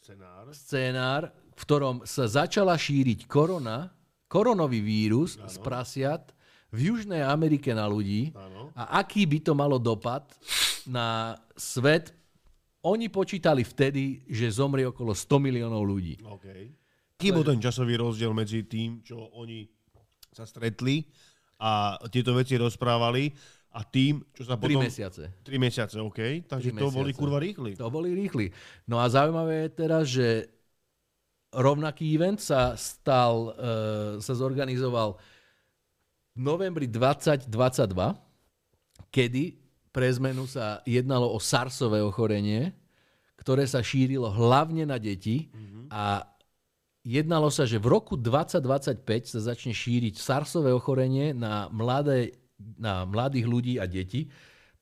Scenár. 0.00 0.48
scénár, 0.52 1.22
v 1.54 1.62
ktorom 1.62 1.96
sa 2.08 2.24
začala 2.26 2.74
šíriť 2.74 3.28
korona, 3.28 3.92
koronový 4.26 4.82
vírus 4.82 5.36
z 5.38 5.56
prasiat 5.62 6.34
v 6.74 6.78
Južnej 6.90 7.22
Amerike 7.22 7.70
na 7.70 7.86
ľudí 7.86 8.34
Áno. 8.34 8.74
a 8.74 8.98
aký 8.98 9.22
by 9.30 9.38
to 9.38 9.52
malo 9.54 9.78
dopad 9.78 10.26
na 10.90 11.38
svet. 11.54 12.10
Oni 12.84 13.08
počítali 13.08 13.62
vtedy, 13.64 14.26
že 14.28 14.60
zomrie 14.60 14.84
okolo 14.84 15.14
100 15.14 15.38
miliónov 15.40 15.86
ľudí. 15.86 16.20
OK. 16.26 16.46
Kým 17.16 17.40
bol 17.40 17.46
ten 17.46 17.62
časový 17.62 17.96
rozdiel 17.96 18.34
medzi 18.34 18.66
tým, 18.66 19.00
čo 19.00 19.16
oni 19.38 19.64
sa 20.34 20.44
stretli 20.44 21.06
a 21.62 21.96
tieto 22.10 22.34
veci 22.34 22.58
rozprávali 22.58 23.30
a 23.74 23.80
tým, 23.86 24.20
čo 24.34 24.42
sa 24.44 24.58
3 24.58 24.60
potom... 24.60 24.82
mesiace. 24.82 25.22
3 25.46 25.56
mesiace, 25.56 25.96
OK. 26.02 26.44
Takže 26.44 26.74
to 26.74 26.90
boli 26.90 27.14
kurva 27.14 27.38
rýchli. 27.38 27.78
To 27.78 27.88
boli 27.88 28.12
rýchli. 28.12 28.50
No 28.90 28.98
a 28.98 29.06
zaujímavé 29.08 29.66
je 29.66 29.70
teraz, 29.72 30.04
že 30.10 30.28
rovnaký 31.54 32.04
event 32.18 32.42
sa 32.42 32.74
stal, 32.74 33.54
e, 33.54 33.62
sa 34.18 34.34
zorganizoval 34.34 35.16
novembri 36.34 36.90
2022, 36.90 37.46
kedy 39.10 39.44
pre 39.94 40.10
zmenu 40.18 40.50
sa 40.50 40.82
jednalo 40.82 41.30
o 41.30 41.38
SARSové 41.38 42.02
ochorenie, 42.02 42.74
ktoré 43.38 43.62
sa 43.70 43.78
šírilo 43.78 44.26
hlavne 44.26 44.82
na 44.82 44.98
deti 44.98 45.46
a 45.94 46.26
jednalo 47.06 47.46
sa, 47.54 47.62
že 47.62 47.78
v 47.78 47.86
roku 47.86 48.18
2025 48.18 49.30
sa 49.30 49.40
začne 49.54 49.70
šíriť 49.70 50.18
SARSové 50.18 50.74
ochorenie 50.74 51.30
na, 51.30 51.70
mladé, 51.70 52.34
na 52.58 53.06
mladých 53.06 53.46
ľudí 53.46 53.74
a 53.78 53.86
deti, 53.86 54.26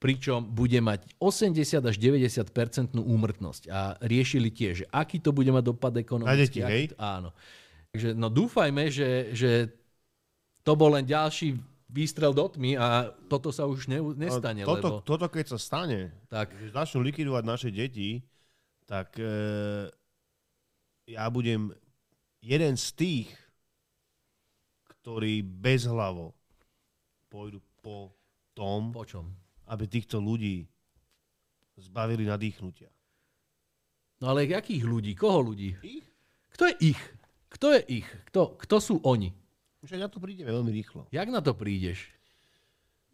pričom 0.01 0.43
bude 0.51 0.81
mať 0.83 1.15
80 1.21 1.79
až 1.79 1.97
90 2.01 2.51
percentnú 2.51 3.07
úmrtnosť. 3.07 3.63
A 3.71 3.95
riešili 4.03 4.51
tiež, 4.51 4.75
že 4.83 4.87
aký 4.91 5.23
to 5.23 5.31
bude 5.31 5.53
mať 5.53 5.63
dopad 5.63 5.95
ekonomicky. 5.95 6.33
Na 6.33 6.43
deti, 6.43 6.61
hej? 6.65 6.85
Áno. 6.99 7.31
Takže 7.93 8.17
no 8.17 8.33
dúfajme, 8.33 8.89
že, 8.89 9.37
že 9.37 9.82
to 10.63 10.73
bol 10.79 10.95
len 10.95 11.07
ďalší 11.07 11.59
výstrel 11.93 12.33
do 12.33 12.49
tmy 12.49 12.81
a 12.81 13.13
toto 13.29 13.53
sa 13.53 13.69
už 13.69 13.87
ne, 13.87 14.01
nestane. 14.17 14.65
toto, 14.65 14.89
lebo, 14.89 15.05
toto, 15.05 15.27
keď 15.29 15.55
sa 15.55 15.59
stane, 15.61 16.15
tak, 16.33 16.57
že 16.57 16.73
začnú 16.73 17.05
likvidovať 17.05 17.45
naše 17.45 17.69
deti, 17.69 18.25
tak 18.89 19.13
e, 19.21 19.29
ja 21.13 21.29
budem 21.29 21.69
jeden 22.41 22.75
z 22.81 22.87
tých, 22.97 23.29
ktorí 24.89 25.45
bezhlavo 25.45 26.33
pôjdu 27.29 27.61
po 27.85 28.15
tom, 28.57 28.95
po 28.95 29.05
čom? 29.05 29.29
aby 29.73 29.89
týchto 29.89 30.21
ľudí 30.21 30.69
zbavili 31.81 32.29
nadýchnutia. 32.29 32.93
No 34.21 34.31
ale 34.31 34.47
akých 34.47 34.85
ľudí? 34.85 35.13
Koho 35.17 35.51
ľudí? 35.51 35.75
Ich? 35.83 36.07
Kto 36.53 36.69
je 36.69 36.95
ich? 36.95 37.01
Kto 37.49 37.67
je 37.75 37.81
ich? 38.01 38.09
Kto, 38.29 38.55
kto 38.61 38.77
sú 38.79 38.95
oni? 39.03 39.33
Aj 39.83 39.99
na 39.99 40.07
to 40.07 40.23
prídeme 40.23 40.47
veľmi 40.47 40.71
rýchlo. 40.71 41.11
Jak 41.11 41.27
na 41.27 41.43
to 41.43 41.59
prídeš? 41.59 42.07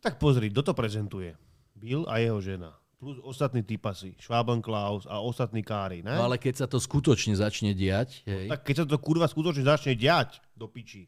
Tak 0.04 0.20
pozri, 0.20 0.52
kto 0.52 0.60
to 0.60 0.72
prezentuje? 0.76 1.32
Bill 1.72 2.04
a 2.04 2.20
jeho 2.20 2.38
žena. 2.44 2.76
Plus 2.98 3.16
ostatní 3.22 3.62
typasy. 3.62 4.18
Schwaben 4.18 4.58
Klaus 4.58 5.06
a 5.06 5.22
ostatní 5.22 5.62
kári, 5.62 6.02
ne? 6.02 6.12
No 6.18 6.26
ale 6.26 6.36
keď 6.36 6.54
sa 6.60 6.66
to 6.66 6.82
skutočne 6.82 7.38
začne 7.38 7.70
diať, 7.72 8.26
hej, 8.26 8.50
Tak 8.50 8.66
keď 8.66 8.74
sa 8.82 8.84
to 8.84 8.98
kurva 8.98 9.30
skutočne 9.30 9.64
začne 9.64 9.94
diať 9.94 10.42
do 10.58 10.66
piči, 10.66 11.06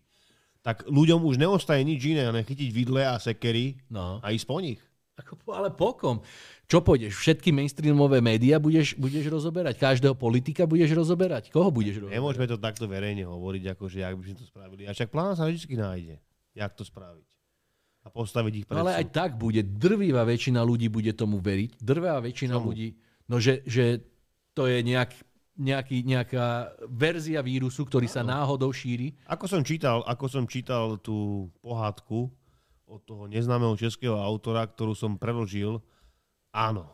tak 0.63 0.87
ľuďom 0.87 1.25
už 1.27 1.37
neostaje 1.41 1.83
nič 1.83 2.01
iné, 2.05 2.31
len 2.31 2.47
chytiť 2.47 2.71
vidle 2.71 3.03
a 3.03 3.19
sekery 3.19 3.81
no. 3.91 4.23
a 4.23 4.31
ísť 4.31 4.47
po 4.47 4.61
nich. 4.63 4.81
Ako, 5.21 5.37
ale 5.53 5.69
pokom? 5.69 6.25
Čo 6.65 6.81
pôjdeš? 6.81 7.21
Všetky 7.21 7.53
mainstreamové 7.53 8.25
médiá 8.25 8.57
budeš, 8.57 8.97
budeš 8.97 9.29
rozoberať? 9.29 9.77
Každého 9.77 10.17
politika 10.17 10.65
budeš 10.65 10.97
rozoberať? 10.97 11.53
Koho 11.53 11.69
budeš 11.69 12.01
rozoberať? 12.01 12.17
Nemôžeme 12.17 12.47
to 12.49 12.57
takto 12.57 12.89
verejne 12.89 13.29
hovoriť, 13.29 13.77
akože 13.77 14.01
jak 14.01 14.15
by 14.17 14.23
sme 14.25 14.37
to 14.41 14.47
spravili. 14.49 14.83
A 14.89 14.97
však 14.97 15.13
plán 15.13 15.37
sa 15.37 15.45
vždy 15.45 15.77
nájde, 15.77 16.17
jak 16.57 16.73
to 16.73 16.87
spraviť. 16.87 17.29
A 18.01 18.09
postaviť 18.09 18.53
ich 18.57 18.65
pred 18.65 18.81
ale 18.81 18.97
aj 18.97 19.13
tak 19.13 19.37
bude. 19.37 19.61
Drvivá 19.61 20.25
väčšina 20.25 20.65
ľudí 20.65 20.89
bude 20.89 21.13
tomu 21.13 21.37
veriť. 21.37 21.85
Drvivá 21.85 22.17
väčšina 22.25 22.57
Čomu? 22.57 22.73
ľudí. 22.73 22.97
No, 23.29 23.37
že, 23.37 23.61
že 23.69 24.01
to 24.57 24.65
je 24.65 24.81
nejak, 24.81 25.13
nejaký, 25.61 26.09
nejaká 26.09 26.73
verzia 26.89 27.45
vírusu, 27.45 27.85
ktorý 27.85 28.09
sa 28.09 28.25
náhodou 28.25 28.73
šíri. 28.73 29.21
Ako 29.29 29.45
som 29.45 29.61
čítal, 29.61 30.01
ako 30.09 30.27
som 30.33 30.45
čítal 30.49 30.97
tú 31.05 31.51
pohádku 31.61 32.33
od 32.91 33.01
toho 33.07 33.31
neznámeho 33.31 33.79
českého 33.79 34.19
autora, 34.19 34.67
ktorú 34.67 34.99
som 34.99 35.15
preložil, 35.15 35.79
áno. 36.51 36.91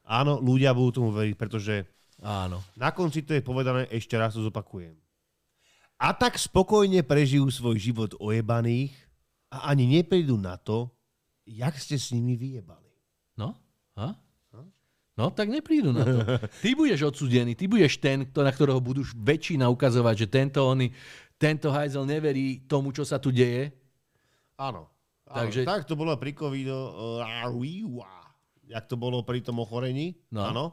Áno, 0.00 0.40
ľudia 0.40 0.72
budú 0.72 1.02
tomu 1.02 1.10
veriť, 1.12 1.34
pretože 1.36 1.84
Áno. 2.24 2.64
na 2.78 2.94
konci 2.94 3.20
to 3.20 3.36
je 3.36 3.44
povedané, 3.44 3.84
ešte 3.92 4.16
raz 4.16 4.32
to 4.32 4.40
zopakujem. 4.40 4.96
A 6.00 6.16
tak 6.16 6.40
spokojne 6.40 7.04
prežijú 7.04 7.48
svoj 7.52 7.76
život 7.76 8.16
ojebaných 8.16 8.96
a 9.52 9.68
ani 9.72 9.84
neprídu 10.00 10.40
na 10.40 10.56
to, 10.56 10.88
jak 11.44 11.76
ste 11.76 12.00
s 12.00 12.12
nimi 12.16 12.36
vyjebali. 12.36 12.92
No? 13.36 13.52
Ha? 14.00 14.16
No, 15.16 15.32
tak 15.32 15.48
neprídu 15.48 15.96
na 15.96 16.04
to. 16.04 16.20
Ty 16.60 16.76
budeš 16.76 17.08
odsudený, 17.08 17.56
ty 17.56 17.64
budeš 17.64 17.96
ten, 17.96 18.28
na 18.28 18.52
ktorého 18.52 18.76
budú 18.84 19.00
väčšina 19.16 19.64
ukazovať, 19.72 20.14
že 20.14 20.26
tento, 20.28 20.60
oni, 20.60 20.92
tento 21.40 21.72
hajzel 21.72 22.04
neverí 22.04 22.68
tomu, 22.68 22.92
čo 22.92 23.00
sa 23.00 23.16
tu 23.16 23.32
deje. 23.32 23.72
Áno. 24.60 24.92
Takže-. 25.26 25.66
Tak 25.66 25.84
to 25.90 25.98
bolo 25.98 26.14
pri 26.14 26.32
covidu. 26.32 26.70
Uh, 26.72 27.22
jak 28.66 28.86
to 28.86 28.94
bolo 28.94 29.22
pri 29.26 29.42
tom 29.42 29.58
ochorení. 29.58 30.14
No. 30.30 30.42
Áno. 30.46 30.64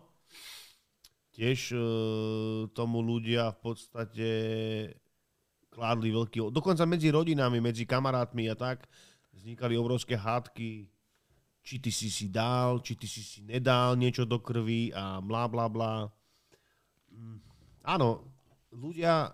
Tiež 1.34 1.74
uh, 1.74 2.70
tomu 2.78 3.02
ľudia 3.02 3.50
v 3.58 3.60
podstate 3.60 4.30
kládli 5.74 6.14
veľký... 6.14 6.54
Dokonca 6.54 6.86
medzi 6.86 7.10
rodinami, 7.10 7.58
medzi 7.58 7.90
kamarátmi 7.90 8.46
a 8.50 8.54
tak 8.54 8.86
vznikali 9.34 9.74
obrovské 9.74 10.14
hádky, 10.14 10.86
či 11.66 11.76
ty 11.82 11.90
si 11.90 12.14
si 12.14 12.30
dal, 12.30 12.78
či 12.86 12.94
ty 12.94 13.10
si 13.10 13.26
si 13.26 13.42
nedal 13.42 13.98
niečo 13.98 14.30
do 14.30 14.38
krvi 14.38 14.94
a 14.94 15.18
bla 15.18 15.50
bla 15.50 15.66
bla. 15.66 16.06
Mm, 17.10 17.42
Áno, 17.84 18.24
ľudia 18.72 19.34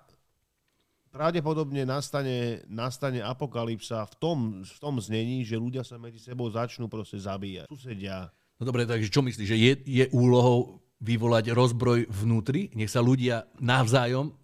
pravdepodobne 1.09 1.83
nastane, 1.85 2.61
nastane 2.69 3.19
apokalypsa 3.19 4.05
v 4.05 4.13
tom, 4.17 4.37
v 4.61 4.77
tom 4.79 4.95
znení, 5.01 5.41
že 5.41 5.57
ľudia 5.57 5.81
sa 5.81 5.97
medzi 5.97 6.21
sebou 6.21 6.49
začnú 6.49 6.85
proste 6.85 7.17
zabíjať. 7.17 7.67
Susedia. 7.69 8.29
No 8.61 8.63
dobre, 8.67 8.85
takže 8.85 9.09
čo 9.09 9.25
myslíš, 9.25 9.47
že 9.49 9.57
je, 9.57 9.73
je 9.87 10.05
úlohou 10.13 10.83
vyvolať 10.99 11.55
rozbroj 11.55 12.11
vnútri? 12.11 12.69
Nech 12.75 12.91
sa 12.91 12.99
ľudia 12.99 13.47
navzájom, 13.63 14.35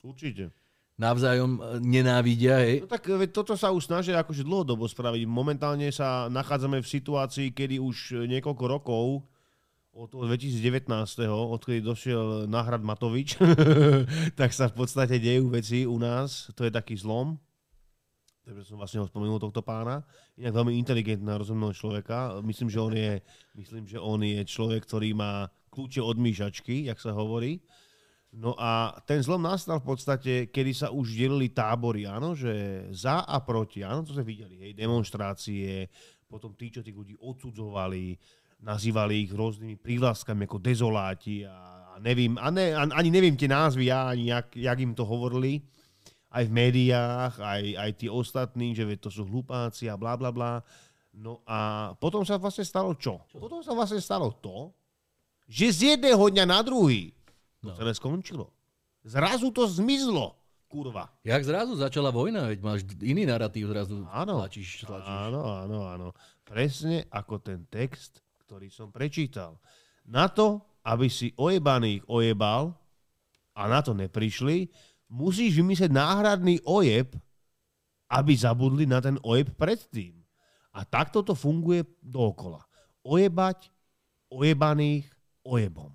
Určite. 0.00 0.48
navzájom 0.96 1.60
e, 1.60 1.60
nenávidia, 1.84 2.56
hej? 2.64 2.84
No 2.84 2.88
tak 2.88 3.04
toto 3.30 3.52
sa 3.52 3.68
už 3.68 3.84
snažia 3.84 4.16
akože 4.16 4.40
dlhodobo 4.40 4.88
spraviť. 4.88 5.28
Momentálne 5.28 5.92
sa 5.92 6.32
nachádzame 6.32 6.80
v 6.80 6.88
situácii, 6.88 7.52
kedy 7.52 7.76
už 7.76 8.24
niekoľko 8.24 8.64
rokov 8.64 9.04
od 9.90 10.06
toho 10.06 10.24
2019. 10.30 10.86
odkedy 11.26 11.82
došiel 11.82 12.46
Náhrad 12.46 12.82
Matovič, 12.82 13.34
tak 14.40 14.54
sa 14.54 14.70
v 14.70 14.74
podstate 14.78 15.18
dejú 15.18 15.50
veci 15.50 15.82
u 15.82 15.98
nás. 15.98 16.54
To 16.54 16.62
je 16.62 16.70
taký 16.70 16.94
zlom. 16.94 17.34
Takže 18.46 18.66
som 18.66 18.78
vlastne 18.80 19.02
ho 19.02 19.06
spomenul 19.06 19.42
tohto 19.42 19.60
pána. 19.60 20.02
Inak 20.38 20.56
veľmi 20.56 20.78
inteligentná, 20.78 21.38
rozumného 21.38 21.74
človeka. 21.74 22.38
Myslím, 22.42 22.70
že 22.70 22.78
on 22.80 22.94
je, 22.94 23.12
myslím, 23.58 23.84
že 23.86 23.98
on 24.00 24.22
je 24.22 24.40
človek, 24.46 24.86
ktorý 24.86 25.14
má 25.14 25.50
kľúče 25.70 26.02
od 26.02 26.16
myšačky, 26.18 26.88
jak 26.88 26.98
sa 26.98 27.14
hovorí. 27.14 27.62
No 28.30 28.54
a 28.54 28.94
ten 29.10 29.18
zlom 29.26 29.42
nastal 29.42 29.82
v 29.82 29.90
podstate, 29.90 30.32
kedy 30.54 30.70
sa 30.70 30.88
už 30.94 31.18
delili 31.18 31.50
tábory, 31.50 32.06
áno, 32.06 32.38
že 32.38 32.86
za 32.94 33.26
a 33.26 33.42
proti, 33.42 33.82
áno, 33.82 34.06
to 34.06 34.14
sme 34.14 34.22
videli, 34.22 34.54
hej, 34.54 34.72
demonstrácie, 34.78 35.90
potom 36.30 36.54
tí, 36.54 36.70
čo 36.70 36.86
tých 36.86 36.94
ľudí 36.94 37.18
odsudzovali, 37.18 38.14
nazývali 38.60 39.24
ich 39.24 39.32
rôznymi 39.32 39.80
prívlastkami 39.80 40.44
ako 40.44 40.58
dezoláti 40.60 41.44
a, 41.44 41.56
a 41.92 41.98
nevím, 41.98 42.36
a 42.36 42.52
ne, 42.52 42.76
a, 42.76 42.84
ani 42.86 43.08
neviem 43.08 43.34
tie 43.34 43.48
názvy, 43.48 43.88
ja 43.88 44.12
ani 44.12 44.28
jak, 44.28 44.52
jak 44.52 44.78
im 44.80 44.92
to 44.92 45.04
hovorili, 45.04 45.64
aj 46.30 46.46
v 46.46 46.52
médiách, 46.52 47.34
aj, 47.42 47.62
aj 47.74 47.90
tí 47.98 48.06
ostatní, 48.06 48.70
že 48.70 48.86
to 49.00 49.10
sú 49.10 49.26
hlupáci 49.26 49.90
a 49.90 49.98
bla 49.98 50.14
bla 50.14 50.30
bla. 50.30 50.62
No 51.10 51.42
a 51.42 51.90
potom 51.98 52.22
sa 52.22 52.38
vlastne 52.38 52.62
stalo 52.62 52.94
čo? 52.94 53.18
Potom 53.34 53.64
sa 53.66 53.74
vlastne 53.74 53.98
stalo 53.98 54.30
to, 54.38 54.70
že 55.50 55.66
z 55.74 55.80
jedného 55.96 56.22
dňa 56.22 56.44
na 56.46 56.60
druhý 56.62 57.10
to 57.58 57.68
No. 57.68 57.76
celé 57.76 57.92
skončilo. 57.92 58.48
Zrazu 59.04 59.50
to 59.52 59.66
zmizlo, 59.66 60.32
kurva. 60.64 61.10
Jak 61.26 61.44
zrazu 61.44 61.74
začala 61.76 62.08
vojna, 62.08 62.48
veď 62.48 62.58
máš 62.62 62.80
iný 63.02 63.26
narratív 63.26 63.68
zrazu 63.68 64.00
Áno. 64.08 64.40
tlačíš, 64.40 64.86
tlačíš. 64.86 65.08
Áno, 65.28 65.42
áno, 65.44 65.78
áno. 65.84 66.08
Presne 66.46 67.04
ako 67.10 67.36
ten 67.42 67.66
text, 67.68 68.22
ktorý 68.50 68.66
som 68.66 68.90
prečítal. 68.90 69.62
Na 70.10 70.26
to, 70.26 70.58
aby 70.82 71.06
si 71.06 71.30
ojebaných 71.38 72.02
ojebal 72.10 72.74
a 73.54 73.62
na 73.70 73.78
to 73.78 73.94
neprišli, 73.94 74.66
musíš 75.06 75.54
vymyslieť 75.62 75.94
náhradný 75.94 76.58
ojeb, 76.66 77.14
aby 78.10 78.32
zabudli 78.34 78.90
na 78.90 78.98
ten 78.98 79.22
ojeb 79.22 79.54
predtým. 79.54 80.18
A 80.74 80.82
takto 80.82 81.22
to 81.22 81.38
funguje 81.38 81.86
dookola. 82.02 82.66
Ojebať 83.06 83.70
ojebaných 84.34 85.06
ojebom. 85.46 85.94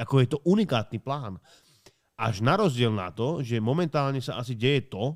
Ako 0.00 0.24
je 0.24 0.26
to 0.32 0.38
unikátny 0.48 0.96
plán. 0.96 1.36
Až 2.16 2.40
na 2.40 2.56
rozdiel 2.56 2.88
na 2.88 3.12
to, 3.12 3.44
že 3.44 3.60
momentálne 3.60 4.24
sa 4.24 4.40
asi 4.40 4.56
deje 4.56 4.88
to, 4.88 5.12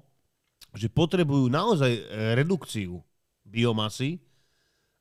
že 0.77 0.93
potrebujú 0.93 1.49
naozaj 1.49 1.88
e, 1.88 2.03
redukciu 2.37 3.01
biomasy 3.49 4.28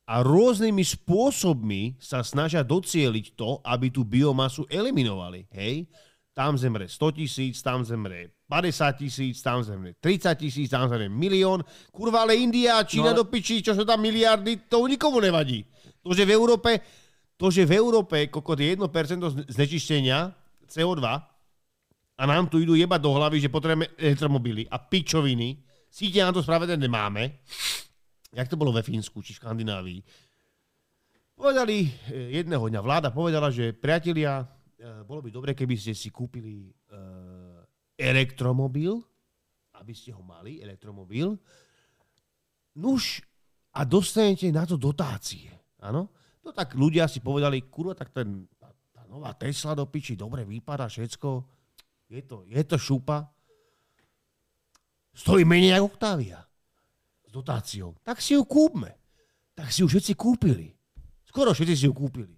a 0.08 0.24
rôznymi 0.24 0.80
spôsobmi 0.80 2.00
sa 2.00 2.24
snažia 2.24 2.64
docieliť 2.64 3.36
to, 3.36 3.60
aby 3.60 3.92
tú 3.92 4.08
biomasu 4.08 4.64
eliminovali. 4.72 5.44
Hej? 5.52 5.84
Tam 6.32 6.56
zemre 6.56 6.88
100 6.88 7.18
tisíc, 7.20 7.60
tam 7.60 7.84
zemre 7.84 8.32
50 8.48 9.04
tisíc, 9.04 9.44
tam 9.44 9.60
zemre 9.60 10.00
30 10.00 10.32
tisíc, 10.40 10.72
tam 10.72 10.88
zemre 10.88 11.12
milión. 11.12 11.60
Kurva, 11.92 12.24
ale 12.24 12.40
India 12.40 12.80
a 12.80 12.88
Čína 12.88 13.12
No 13.12 13.20
no, 13.20 13.20
do 13.20 13.24
piči, 13.28 13.60
čo 13.60 13.76
sú 13.76 13.84
tam 13.84 14.00
miliardy, 14.00 14.64
to 14.64 14.88
nikomu 14.88 15.20
nevadí. 15.20 15.68
To, 16.00 16.16
že 16.16 16.24
v 16.24 16.32
Európe, 16.32 16.80
to, 17.36 17.52
že 17.52 17.68
v 17.68 17.76
Európe 17.76 18.32
kokot 18.32 18.56
je 18.56 18.80
1% 18.80 19.52
znečistenia 19.52 20.32
CO2 20.64 21.04
a 22.16 22.22
nám 22.24 22.48
tu 22.48 22.64
idú 22.64 22.72
jebať 22.72 23.00
do 23.04 23.12
hlavy, 23.12 23.44
že 23.44 23.52
potrebujeme 23.52 23.92
elektromobily 24.00 24.64
a 24.72 24.80
pičoviny, 24.80 25.60
síte 25.92 26.24
na 26.24 26.32
to 26.32 26.40
spravedlne 26.40 26.80
nemáme, 26.80 27.44
jak 28.32 28.48
to 28.48 28.56
bolo 28.56 28.72
ve 28.72 28.84
Fínsku 28.84 29.24
či 29.24 29.36
Škandinávii, 29.36 30.00
povedali 31.38 31.86
eh, 31.86 32.42
jedného 32.42 32.64
dňa, 32.68 32.80
vláda 32.84 33.08
povedala, 33.14 33.48
že 33.48 33.72
priatelia, 33.72 34.44
eh, 34.76 35.02
bolo 35.06 35.24
by 35.24 35.30
dobre, 35.32 35.50
keby 35.56 35.74
ste 35.78 35.92
si 35.96 36.12
kúpili 36.12 36.68
uh, 36.92 37.62
elektromobil, 37.96 39.00
aby 39.78 39.92
ste 39.94 40.10
ho 40.12 40.20
mali, 40.20 40.60
elektromobil, 40.60 41.38
nuž 42.78 43.22
a 43.74 43.86
dostanete 43.86 44.50
na 44.50 44.66
to 44.66 44.74
dotácie. 44.74 45.50
Áno? 45.78 46.10
No 46.42 46.50
tak 46.50 46.74
ľudia 46.74 47.06
si 47.06 47.22
povedali, 47.22 47.66
kurva, 47.70 47.94
tak 47.94 48.10
ten, 48.10 48.46
tá, 48.58 48.70
tá 48.90 49.02
nová 49.06 49.34
Tesla 49.38 49.78
do 49.78 49.86
piči, 49.86 50.18
dobre 50.18 50.42
vypadá 50.42 50.90
všetko, 50.90 51.30
je 52.08 52.20
to, 52.24 52.42
je 52.48 52.62
to 52.64 52.76
šupa, 52.80 53.28
stojí 55.14 55.46
menej 55.46 55.78
ako 55.78 55.86
Octavia 55.94 56.47
s 57.28 57.30
dotáciou. 57.30 57.92
Tak 58.00 58.24
si 58.24 58.32
ju 58.32 58.48
kúpme. 58.48 58.96
Tak 59.52 59.68
si 59.68 59.84
ju 59.84 59.86
všetci 59.92 60.16
kúpili. 60.16 60.72
Skoro 61.28 61.52
všetci 61.52 61.74
si 61.76 61.84
ju 61.84 61.92
kúpili. 61.92 62.32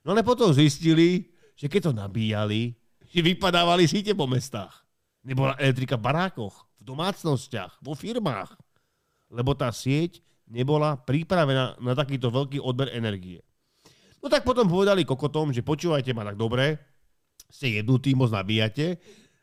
No 0.00 0.16
ale 0.16 0.24
potom 0.24 0.48
zistili, 0.56 1.28
že 1.52 1.68
keď 1.68 1.90
to 1.90 1.92
nabíjali, 1.92 2.72
že 3.04 3.20
vypadávali 3.20 3.84
síte 3.84 4.16
po 4.16 4.24
mestách. 4.24 4.72
Nebola 5.20 5.52
elektrika 5.60 6.00
v 6.00 6.08
barákoch, 6.08 6.64
v 6.80 6.82
domácnostiach, 6.88 7.84
vo 7.84 7.92
firmách. 7.92 8.56
Lebo 9.28 9.52
tá 9.52 9.68
sieť 9.68 10.24
nebola 10.48 10.96
pripravená 10.96 11.76
na 11.76 11.92
takýto 11.92 12.32
veľký 12.32 12.64
odber 12.64 12.88
energie. 12.96 13.44
No 14.24 14.32
tak 14.32 14.48
potom 14.48 14.64
povedali 14.64 15.04
kokotom, 15.04 15.52
že 15.52 15.60
počúvajte 15.60 16.16
ma 16.16 16.24
tak 16.24 16.40
dobre, 16.40 16.80
ste 17.50 17.82
jednutí, 17.82 18.16
moc 18.16 18.32
nabíjate. 18.32 18.96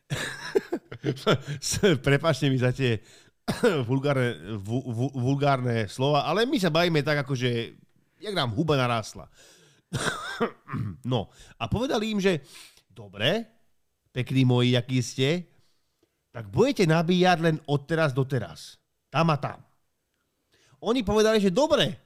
Prepačte 2.08 2.48
mi 2.48 2.58
za 2.58 2.72
tie 2.72 3.04
vulgárne, 3.90 4.58
vu, 4.60 4.84
vu, 4.84 5.08
vulgárne 5.16 5.88
slova, 5.88 6.28
ale 6.28 6.44
my 6.44 6.58
sa 6.60 6.68
bavíme 6.68 7.00
tak, 7.02 7.24
akože 7.24 7.50
jak 8.20 8.36
nám 8.36 8.52
huba 8.52 8.76
narásla. 8.76 9.32
no 11.12 11.32
a 11.56 11.64
povedali 11.72 12.12
im, 12.12 12.20
že 12.20 12.44
dobre, 12.92 13.48
pekní 14.12 14.44
moji, 14.44 14.76
akí 14.76 15.00
ste, 15.00 15.48
tak 16.34 16.52
budete 16.52 16.86
nabíjať 16.86 17.38
len 17.40 17.58
od 17.66 17.82
teraz 17.88 18.12
do 18.12 18.28
teraz. 18.28 18.78
Tam 19.08 19.32
a 19.32 19.38
tam. 19.40 19.64
Oni 20.84 21.02
povedali, 21.02 21.42
že 21.42 21.50
dobre, 21.50 21.98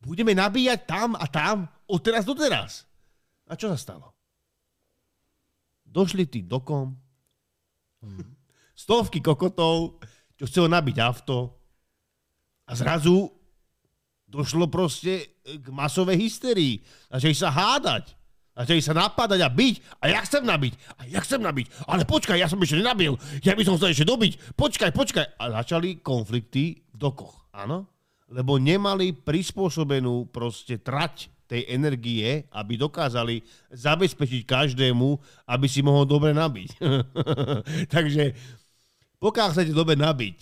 budeme 0.00 0.32
nabíjať 0.32 0.88
tam 0.88 1.18
a 1.18 1.26
tam 1.28 1.68
od 1.90 2.00
teraz 2.00 2.24
do 2.24 2.32
teraz. 2.32 2.88
A 3.44 3.58
čo 3.58 3.68
sa 3.68 3.76
stalo? 3.76 4.16
Došli 5.84 6.24
tí 6.24 6.40
dokom, 6.40 6.96
stovky 8.74 9.20
kokotov, 9.20 10.00
čo 10.44 10.52
chcelo 10.52 10.68
nabiť 10.68 11.00
auto 11.00 11.56
a 12.68 12.76
zrazu 12.76 13.32
došlo 14.28 14.68
proste 14.68 15.40
k 15.40 15.66
masovej 15.72 16.20
hysterii. 16.20 16.84
Začali 17.08 17.32
sa 17.32 17.48
hádať. 17.48 18.12
Začali 18.52 18.84
sa 18.84 18.92
napadať 18.92 19.40
a 19.40 19.48
byť. 19.48 19.74
A 20.04 20.12
ja 20.12 20.20
chcem 20.20 20.44
nabiť. 20.44 21.00
A 21.00 21.08
ja 21.08 21.24
chcem 21.24 21.40
nabiť. 21.40 21.88
Ale 21.88 22.04
počkaj, 22.04 22.36
ja 22.36 22.44
som 22.44 22.60
ešte 22.60 22.76
nenabil. 22.76 23.16
Ja 23.40 23.56
by 23.56 23.64
som 23.64 23.80
chcel 23.80 23.96
ešte 23.96 24.04
dobiť. 24.04 24.52
Počkaj, 24.52 24.90
počkaj. 24.92 25.26
A 25.40 25.44
začali 25.64 26.04
konflikty 26.04 26.84
v 26.92 26.96
dokoch. 27.00 27.48
Áno? 27.56 27.88
Lebo 28.28 28.60
nemali 28.60 29.16
prispôsobenú 29.16 30.28
proste 30.28 30.76
trať 30.76 31.32
tej 31.48 31.72
energie, 31.72 32.44
aby 32.52 32.76
dokázali 32.76 33.40
zabezpečiť 33.72 34.44
každému, 34.44 35.08
aby 35.48 35.66
si 35.68 35.80
mohol 35.80 36.04
dobre 36.04 36.36
nabiť. 36.36 36.68
Takže 37.94 38.24
pokiaľ 39.18 39.48
chcete 39.54 39.72
dobre 39.72 39.94
nabiť, 39.98 40.38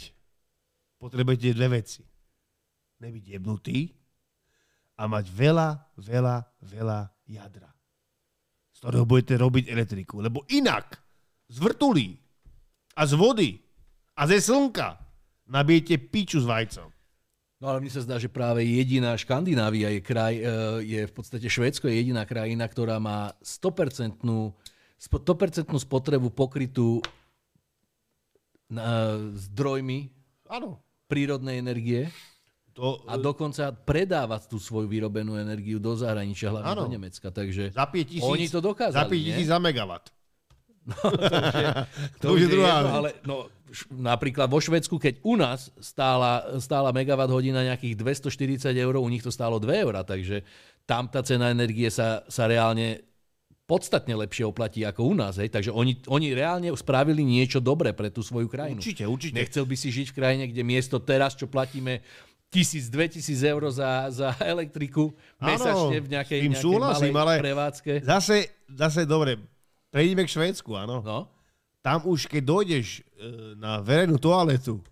potrebujete 1.02 1.56
dve 1.56 1.82
veci. 1.82 2.02
Nebyť 3.02 3.24
jebnutý 3.34 3.90
a 4.98 5.10
mať 5.10 5.26
veľa, 5.26 5.68
veľa, 5.98 6.36
veľa 6.62 7.00
jadra, 7.26 7.70
z 8.70 8.78
ktorého 8.78 9.08
budete 9.08 9.34
robiť 9.34 9.64
elektriku. 9.66 10.22
Lebo 10.22 10.46
inak 10.54 11.02
z 11.50 11.56
vrtulí 11.58 12.14
a 12.94 13.02
z 13.02 13.12
vody 13.18 13.50
a 14.14 14.22
ze 14.30 14.38
slnka 14.38 15.00
nabijete 15.50 15.98
piču 15.98 16.38
s 16.38 16.46
vajcom. 16.46 16.88
No 17.62 17.70
ale 17.70 17.78
mne 17.78 17.94
sa 17.94 18.02
zdá, 18.02 18.18
že 18.18 18.26
práve 18.26 18.66
jediná 18.66 19.14
Škandinávia 19.14 19.94
je, 19.94 20.00
kraj, 20.02 20.34
e, 20.34 20.42
je 20.82 21.00
v 21.06 21.12
podstate 21.14 21.46
Švédsko 21.46 21.86
je 21.86 21.94
jediná 21.94 22.26
krajina, 22.26 22.66
ktorá 22.66 22.98
má 22.98 23.30
100%, 23.38 24.18
100% 24.98 25.70
spotrebu 25.70 26.34
pokrytú 26.34 26.98
zdrojmi 29.36 30.08
Áno. 30.48 30.80
prírodnej 31.06 31.58
energie 31.58 32.08
To, 32.72 33.04
a 33.04 33.20
dokonca 33.20 33.68
predávať 33.68 34.48
tú 34.48 34.56
svoju 34.56 34.88
vyrobenú 34.88 35.36
energiu 35.36 35.76
do 35.76 35.92
zahraničia, 35.92 36.48
hlavne 36.48 36.72
Áno. 36.72 36.82
do 36.88 36.92
Nemecka. 36.92 37.28
Takže 37.28 37.68
za 37.76 37.84
5 37.84 38.00
tisíc, 38.08 38.24
oni 38.24 38.48
to 38.48 38.64
dokázali, 38.64 38.96
za 38.96 39.04
5 39.04 39.12
nie? 39.12 39.24
tisíc 39.28 39.48
za 39.52 39.58
megawatt. 39.60 40.08
To, 42.22 42.34
už 42.34 42.40
je 42.42 42.46
je 42.48 42.52
druhá 42.58 42.82
jedno, 42.82 42.90
ale 42.90 43.08
no, 43.22 43.36
š- 43.70 43.86
napríklad 43.92 44.50
vo 44.50 44.58
Švedsku, 44.58 44.98
keď 44.98 45.22
u 45.22 45.38
nás 45.38 45.70
stála, 45.78 46.58
stála 46.58 46.90
megawatt 46.90 47.30
hodina 47.30 47.62
nejakých 47.62 47.94
240 48.26 48.72
eur, 48.74 48.98
u 48.98 49.06
nich 49.06 49.22
to 49.22 49.30
stálo 49.30 49.62
2 49.62 49.68
eur, 49.84 49.94
takže 50.02 50.42
tam 50.82 51.06
tá 51.06 51.22
cena 51.22 51.54
energie 51.54 51.86
sa, 51.86 52.26
sa 52.26 52.50
reálne 52.50 52.98
podstatne 53.72 54.12
lepšie 54.12 54.44
oplatí 54.44 54.84
ako 54.84 55.00
u 55.08 55.14
nás. 55.16 55.40
Hej? 55.40 55.48
Takže 55.48 55.72
oni, 55.72 55.96
oni 56.04 56.36
reálne 56.36 56.68
spravili 56.76 57.24
niečo 57.24 57.56
dobré 57.56 57.96
pre 57.96 58.12
tú 58.12 58.20
svoju 58.20 58.52
krajinu. 58.52 58.76
Určite, 58.76 59.08
určite. 59.08 59.40
Nechcel 59.40 59.64
by 59.64 59.76
si 59.80 59.88
žiť 59.88 60.12
v 60.12 60.16
krajine, 60.20 60.44
kde 60.44 60.60
miesto 60.60 61.00
teraz, 61.00 61.32
čo 61.32 61.48
platíme 61.48 62.04
1000-2000 62.52 63.32
eur 63.48 63.62
za, 63.72 64.12
za 64.12 64.28
elektriku 64.44 65.16
Áno, 65.40 65.56
mesačne 65.56 65.98
v 66.04 66.08
nejakej, 66.12 66.40
tým 66.44 66.52
nejakej 66.52 66.64
súhlasím, 66.68 67.12
malej 67.16 67.40
ale- 67.40 67.44
prevádzke. 67.48 67.92
Zase, 68.04 68.36
zase 68.68 69.08
dobre, 69.08 69.40
prejdeme 69.88 70.28
k 70.28 70.36
Švédsku, 70.36 70.76
áno. 70.76 71.00
No, 71.00 71.32
Tam 71.80 72.04
už, 72.04 72.28
keď 72.28 72.42
dojdeš 72.44 73.00
e, 73.00 73.56
na 73.56 73.80
verejnú 73.80 74.20
toaletu, 74.20 74.84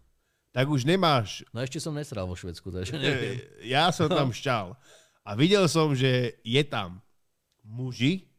tak 0.57 0.73
už 0.73 0.89
nemáš... 0.89 1.45
no 1.53 1.61
ešte 1.61 1.79
som 1.79 1.93
nesral 1.93 2.25
vo 2.25 2.33
Švedsku, 2.33 2.73
takže 2.73 2.97
neviem. 2.97 3.45
E, 3.61 3.69
ja 3.69 3.93
som 3.93 4.09
tam 4.09 4.33
šťal. 4.33 4.73
A 5.21 5.31
videl 5.37 5.69
som, 5.69 5.93
že 5.93 6.41
je 6.41 6.63
tam 6.65 7.05
muži, 7.61 8.30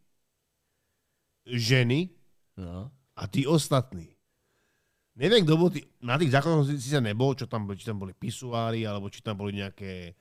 ženy 1.48 2.14
No. 2.60 2.92
a 3.16 3.24
tí 3.26 3.48
ostatní. 3.48 4.12
Neviem, 5.18 5.44
kto 5.44 5.56
bol 5.60 5.70
tý, 5.72 5.84
na 6.00 6.16
tých 6.16 6.32
základoch 6.32 6.72
si 6.72 6.88
sa 6.88 7.04
nebol, 7.04 7.36
čo 7.36 7.46
tam, 7.46 7.68
či 7.76 7.84
tam 7.84 8.00
boli 8.00 8.16
pisuári, 8.16 8.88
alebo 8.88 9.12
či 9.12 9.20
tam 9.20 9.36
boli 9.40 9.60
nejaké 9.60 10.16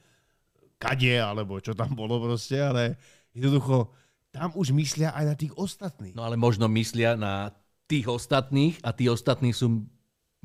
kadie, 0.80 1.20
alebo 1.20 1.62
čo 1.62 1.76
tam 1.76 1.94
bolo 1.94 2.18
proste, 2.18 2.58
ale 2.58 2.98
jednoducho, 3.36 3.94
tam 4.34 4.50
už 4.54 4.74
myslia 4.74 5.14
aj 5.14 5.24
na 5.26 5.34
tých 5.38 5.54
ostatných. 5.54 6.14
No 6.14 6.26
ale 6.26 6.34
možno 6.34 6.66
myslia 6.70 7.14
na 7.14 7.54
tých 7.86 8.06
ostatných 8.06 8.78
a 8.82 8.94
tí 8.94 9.10
ostatní 9.10 9.50
sú 9.50 9.86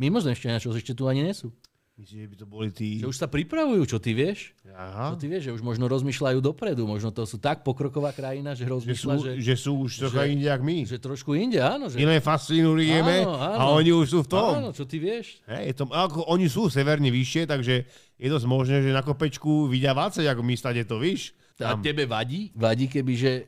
mimozemšťania, 0.02 0.62
čo 0.62 0.74
ešte 0.74 0.98
tu 0.98 1.06
ani 1.06 1.26
nie 1.26 1.34
sú. 1.34 1.54
Myslím, 1.96 2.28
že 2.28 2.28
by 2.28 2.36
to 2.36 2.46
boli 2.46 2.68
tí... 2.76 3.00
Že 3.00 3.08
už 3.08 3.18
sa 3.24 3.32
pripravujú, 3.32 3.88
čo 3.88 4.04
ty 4.04 4.12
vieš? 4.12 4.52
Aha. 4.68 5.16
Čo 5.16 5.24
ty 5.24 5.32
vieš, 5.32 5.48
že 5.48 5.52
už 5.56 5.64
možno 5.64 5.88
rozmýšľajú 5.88 6.44
dopredu, 6.44 6.84
možno 6.84 7.08
to 7.08 7.24
sú 7.24 7.40
tak 7.40 7.64
pokroková 7.64 8.12
krajina, 8.12 8.52
že 8.52 8.68
Že 8.68 8.68
sú, 8.68 8.74
rozmýšľa, 8.76 9.14
že, 9.16 9.32
že 9.40 9.56
sú 9.56 9.72
už 9.88 9.92
trocha 10.04 10.28
inde, 10.28 10.44
jak 10.44 10.60
my. 10.60 10.84
že 10.84 11.00
trošku 11.00 11.40
inde, 11.40 11.64
áno. 11.64 11.88
Že, 11.88 12.04
Iné 12.04 12.20
fascinujeme 12.20 13.24
a 13.24 13.72
oni 13.72 13.96
už 13.96 14.12
sú 14.12 14.20
v 14.22 14.30
tom. 14.30 14.60
Áno, 14.60 14.76
čo 14.76 14.84
ty 14.84 15.00
vieš? 15.00 15.40
Hej, 15.48 15.80
to, 15.80 15.88
ako, 15.88 16.28
oni 16.28 16.52
sú 16.52 16.68
severne 16.68 17.08
vyššie, 17.08 17.48
takže 17.48 17.88
je 18.20 18.28
dosť 18.28 18.44
možné, 18.44 18.84
že 18.84 18.92
na 18.92 19.00
kopečku 19.00 19.72
vidia 19.72 19.96
vácej, 19.96 20.28
ako 20.28 20.44
my 20.44 20.56
stade 20.60 20.84
to, 20.84 21.00
víš? 21.00 21.32
A 21.64 21.80
Tam. 21.80 21.80
tebe 21.80 22.04
vadí? 22.04 22.52
Vadí, 22.60 22.92
keby, 22.92 23.14
že 23.16 23.48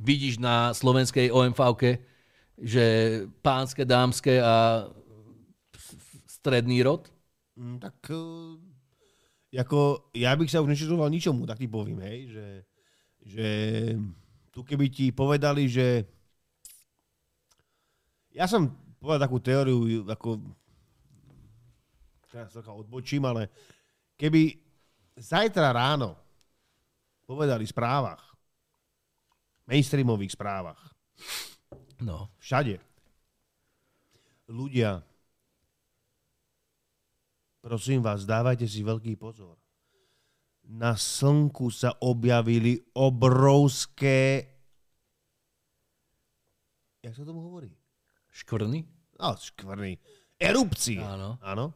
vidíš 0.00 0.40
na 0.40 0.72
slovenskej 0.72 1.28
omv 1.28 1.60
že 2.56 2.84
pánske, 3.44 3.84
dámske 3.84 4.40
a 4.40 4.88
stredný 6.24 6.80
rod? 6.80 7.13
Mm, 7.54 7.78
tak 7.78 7.96
uh, 8.10 8.58
ako, 9.54 10.10
ja 10.18 10.34
bych 10.34 10.50
sa 10.50 10.58
už 10.58 10.74
nešetroval 10.74 11.06
ničomu, 11.06 11.46
tak 11.46 11.62
ti 11.62 11.70
povím, 11.70 12.02
hej, 12.02 12.20
že, 12.34 12.46
že 13.22 13.48
tu 14.50 14.66
keby 14.66 14.90
ti 14.90 15.14
povedali, 15.14 15.70
že 15.70 16.02
ja 18.34 18.50
som 18.50 18.66
povedal 18.98 19.30
takú 19.30 19.38
teóriu, 19.38 20.02
ako 20.10 20.42
teraz 22.26 22.50
trocha 22.50 22.74
odbočím, 22.74 23.22
ale 23.30 23.46
keby 24.18 24.58
zajtra 25.14 25.70
ráno 25.70 26.18
povedali 27.22 27.62
v 27.62 27.70
správach, 27.70 28.22
mainstreamových 29.70 30.34
správach, 30.34 30.94
No. 32.02 32.28
všade, 32.42 32.82
ľudia, 34.50 34.98
prosím 37.64 38.04
vás, 38.04 38.28
dávajte 38.28 38.68
si 38.68 38.84
veľký 38.84 39.16
pozor. 39.16 39.56
Na 40.68 40.92
slnku 40.92 41.72
sa 41.72 41.96
objavili 42.04 42.76
obrovské... 42.92 44.44
Jak 47.00 47.16
sa 47.16 47.24
tomu 47.24 47.40
hovorí? 47.40 47.72
Škvrny? 48.32 48.84
No, 49.20 49.36
škvrny. 49.36 49.96
Erupcie. 50.36 51.00
Áno. 51.00 51.40
Áno. 51.40 51.72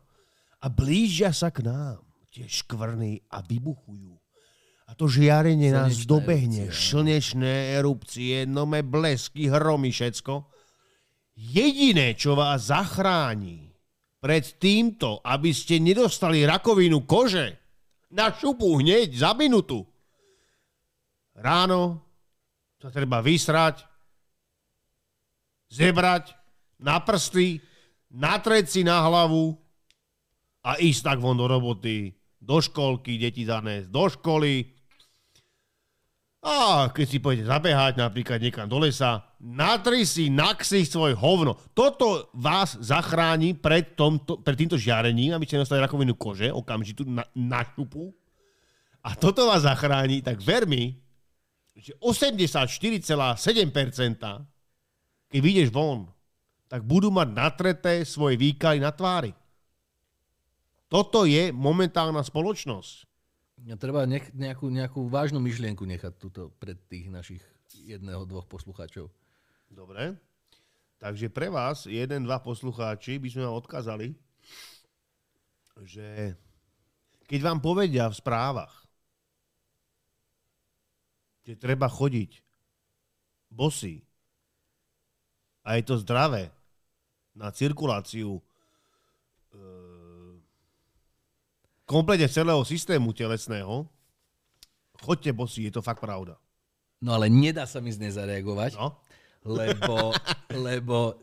A 0.60 0.66
blížia 0.68 1.32
sa 1.32 1.48
k 1.48 1.64
nám 1.64 2.04
tie 2.32 2.44
škvrny 2.48 3.28
a 3.32 3.40
vybuchujú. 3.44 4.16
A 4.88 4.96
to 4.96 5.04
žiarenie 5.04 5.68
nás 5.68 5.92
Slnečné 5.92 6.08
dobehne. 6.08 6.62
erupcie. 6.64 6.80
Slnečné 6.80 7.54
erupcie, 7.76 8.36
nové 8.48 8.80
blesky, 8.80 9.52
hromy, 9.52 9.92
všetko. 9.92 10.48
Jediné, 11.36 12.16
čo 12.16 12.32
vás 12.32 12.72
zachráni 12.72 13.67
pred 14.18 14.44
týmto, 14.58 15.22
aby 15.22 15.54
ste 15.54 15.78
nedostali 15.78 16.42
rakovinu 16.42 17.06
kože 17.06 17.54
na 18.10 18.34
šupu 18.34 18.82
hneď 18.82 19.14
za 19.14 19.30
minútu. 19.34 19.86
Ráno 21.38 22.02
sa 22.78 22.90
treba 22.90 23.22
vysrať, 23.22 23.86
zebrať 25.70 26.34
na 26.82 26.98
prsty, 26.98 27.62
natrieť 28.10 28.66
si 28.66 28.80
na 28.82 29.02
hlavu 29.06 29.54
a 30.66 30.78
ísť 30.78 31.02
tak 31.14 31.18
von 31.22 31.38
do 31.38 31.46
roboty, 31.46 32.14
do 32.38 32.58
školky, 32.58 33.18
deti 33.18 33.46
zanesť 33.46 33.86
do 33.90 34.04
školy. 34.10 34.77
A 36.38 36.86
keď 36.94 37.06
si 37.10 37.18
pôjdete 37.18 37.50
zabehať 37.50 37.98
napríklad 37.98 38.38
niekam 38.38 38.70
do 38.70 38.78
lesa, 38.78 39.26
natri 39.42 40.06
si 40.06 40.30
na 40.30 40.54
ksich 40.54 40.86
svoj 40.86 41.18
hovno. 41.18 41.58
Toto 41.74 42.30
vás 42.30 42.78
zachráni 42.78 43.58
pred, 43.58 43.98
tomto, 43.98 44.38
pred 44.38 44.54
týmto 44.54 44.78
žiarením, 44.78 45.34
aby 45.34 45.42
ste 45.50 45.58
nedostali 45.58 45.82
rakovinu 45.82 46.14
kože, 46.14 46.54
okamžitú 46.54 47.02
na, 47.10 47.26
na 47.34 47.66
šupu. 47.66 48.14
A 49.02 49.18
toto 49.18 49.50
vás 49.50 49.66
zachráni, 49.66 50.22
tak 50.22 50.38
ver 50.38 50.62
mi, 50.62 50.94
že 51.74 51.98
84,7%, 51.98 53.34
keď 55.26 55.40
vyjdeš 55.42 55.74
von, 55.74 56.06
tak 56.70 56.86
budú 56.86 57.10
mať 57.10 57.28
natreté 57.34 58.06
svoje 58.06 58.38
výkaly 58.38 58.78
na 58.78 58.94
tvári. 58.94 59.34
Toto 60.86 61.26
je 61.26 61.50
momentálna 61.50 62.22
spoločnosť. 62.22 63.07
Treba 63.78 64.06
nech, 64.06 64.30
nejakú, 64.34 64.70
nejakú 64.70 65.00
vážnu 65.10 65.42
myšlienku 65.42 65.82
nechať 65.82 66.14
tuto 66.18 66.54
pred 66.62 66.78
tých 66.86 67.10
našich 67.10 67.42
jedného, 67.74 68.22
dvoch 68.24 68.46
poslucháčov. 68.46 69.10
Dobre. 69.68 70.14
Takže 70.98 71.30
pre 71.30 71.46
vás, 71.46 71.86
jeden, 71.86 72.26
dva 72.26 72.42
poslucháči, 72.42 73.22
by 73.22 73.28
sme 73.30 73.46
vám 73.46 73.58
odkázali, 73.58 74.06
že 75.86 76.34
keď 77.30 77.40
vám 77.44 77.58
povedia 77.62 78.10
v 78.10 78.18
správach, 78.18 78.74
že 81.46 81.54
treba 81.54 81.86
chodiť 81.86 82.42
bosy 83.48 84.02
a 85.62 85.78
je 85.78 85.82
to 85.86 86.00
zdravé 86.02 86.50
na 87.32 87.54
cirkuláciu 87.54 88.36
e, 88.36 88.42
komplete 91.88 92.28
celého 92.28 92.60
systému 92.68 93.16
telesného, 93.16 93.88
choďte 95.00 95.32
bosy, 95.32 95.72
je 95.72 95.72
to 95.72 95.80
fakt 95.80 96.04
pravda. 96.04 96.36
No 97.00 97.16
ale 97.16 97.32
nedá 97.32 97.64
sa 97.64 97.80
mi 97.80 97.88
nezareagovať, 97.88 98.76
No? 98.76 99.00
lebo, 99.48 100.12
lebo 100.68 101.16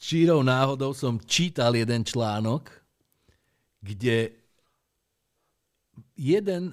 čírou 0.00 0.40
náhodou 0.40 0.96
som 0.96 1.20
čítal 1.20 1.76
jeden 1.76 2.06
článok, 2.06 2.72
kde 3.84 4.32
jeden 6.16 6.72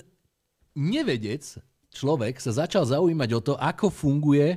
nevedec, 0.78 1.60
človek, 1.92 2.40
sa 2.40 2.66
začal 2.66 2.88
zaujímať 2.88 3.30
o 3.36 3.42
to, 3.42 3.54
ako 3.60 3.92
funguje 3.92 4.56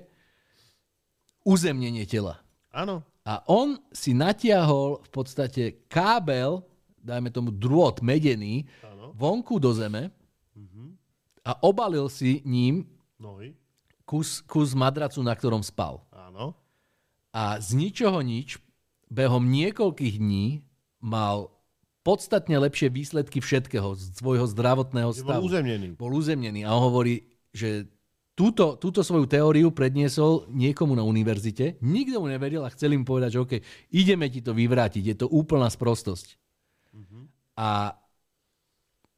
uzemnenie 1.43 2.05
tela. 2.05 2.39
Áno. 2.71 3.03
A 3.25 3.45
on 3.49 3.77
si 3.93 4.17
natiahol 4.17 5.05
v 5.05 5.11
podstate 5.13 5.63
kábel, 5.89 6.65
dajme 7.01 7.29
tomu 7.29 7.49
drôt 7.49 7.95
medený, 8.01 8.67
Áno. 8.83 9.13
vonku 9.13 9.59
do 9.59 9.73
zeme 9.73 10.11
a 11.47 11.51
a 11.55 11.65
obalil 11.65 12.13
si 12.13 12.45
ním 12.45 12.85
Nohy. 13.17 13.57
kus, 14.05 14.45
kus 14.45 14.77
madracu, 14.77 15.25
na 15.25 15.33
ktorom 15.33 15.65
spal. 15.65 16.05
Áno. 16.13 16.53
A 17.33 17.57
z 17.57 17.73
ničoho 17.73 18.21
nič, 18.21 18.61
behom 19.09 19.49
niekoľkých 19.49 20.21
dní 20.21 20.61
mal 21.01 21.49
podstatne 22.05 22.57
lepšie 22.59 22.89
výsledky 22.89 23.41
všetkého 23.41 23.97
z 23.97 24.13
svojho 24.17 24.45
zdravotného 24.45 25.09
Že 25.09 25.25
bol 25.25 25.29
stavu. 25.33 25.45
uzemnený. 25.49 25.89
Bol 25.97 26.13
uzemnený 26.13 26.65
a 26.65 26.73
on 26.73 26.89
hovorí, 26.89 27.25
že 27.53 27.89
túto, 28.33 28.77
túto 28.77 29.01
svoju 29.01 29.25
teóriu 29.25 29.73
predniesol 29.73 30.49
niekomu 30.49 30.93
na 30.93 31.05
univerzite, 31.05 31.81
nikto 31.81 32.21
mu 32.21 32.29
neveril 32.29 32.65
a 32.65 32.73
chcel 32.73 32.93
im 32.93 33.05
povedať, 33.05 33.37
že 33.37 33.41
OK, 33.41 33.53
ideme 33.89 34.29
ti 34.29 34.45
to 34.45 34.53
vyvrátiť, 34.53 35.05
je 35.05 35.17
to 35.17 35.27
úplná 35.29 35.69
sprostosť. 35.69 36.37
A 37.59 37.91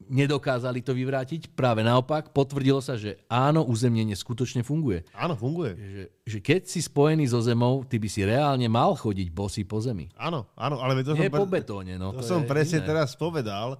nedokázali 0.09 0.81
to 0.81 0.97
vyvrátiť, 0.97 1.53
práve 1.53 1.85
naopak, 1.85 2.33
potvrdilo 2.33 2.81
sa, 2.81 2.97
že 2.97 3.21
áno, 3.29 3.61
uzemnenie 3.61 4.17
skutočne 4.17 4.65
funguje. 4.65 5.05
Áno, 5.13 5.37
funguje. 5.37 5.77
Že, 5.77 6.03
že 6.25 6.37
keď 6.41 6.61
si 6.65 6.81
spojený 6.81 7.29
so 7.29 7.39
zemou, 7.43 7.85
ty 7.85 8.01
by 8.01 8.09
si 8.09 8.25
reálne 8.25 8.65
mal 8.65 8.97
chodiť 8.97 9.29
bosý 9.29 9.61
po 9.61 9.77
zemi. 9.77 10.09
Áno, 10.17 10.49
áno, 10.57 10.81
ale 10.81 11.05
to 11.05 11.13
Nie 11.13 11.29
som, 11.29 11.37
po 11.37 11.45
betóne, 11.45 12.01
no. 12.01 12.17
to 12.17 12.25
to 12.25 12.27
som 12.33 12.49
presne 12.49 12.81
iné. 12.81 12.87
teraz 12.89 13.13
povedal, 13.13 13.77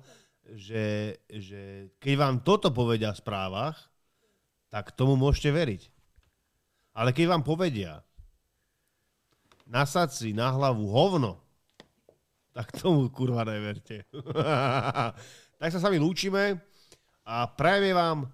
že, 0.53 1.17
že 1.25 1.89
keď 1.97 2.13
vám 2.21 2.35
toto 2.45 2.69
povedia 2.69 3.15
v 3.15 3.21
správach, 3.21 3.77
tak 4.69 4.93
tomu 4.93 5.17
môžete 5.17 5.51
veriť. 5.51 5.81
Ale 6.91 7.15
keď 7.15 7.25
vám 7.33 7.43
povedia, 7.43 8.03
nasad 9.67 10.11
si 10.11 10.35
na 10.35 10.51
hlavu 10.51 10.91
hovno, 10.91 11.39
tak 12.51 12.67
tomu 12.75 13.07
kurva 13.07 13.47
neverte. 13.47 14.03
tak 15.59 15.69
sa 15.71 15.79
s 15.79 15.85
vami 15.85 15.99
lúčime 15.99 16.59
a 17.23 17.47
prajeme 17.47 17.95
vám 17.95 18.27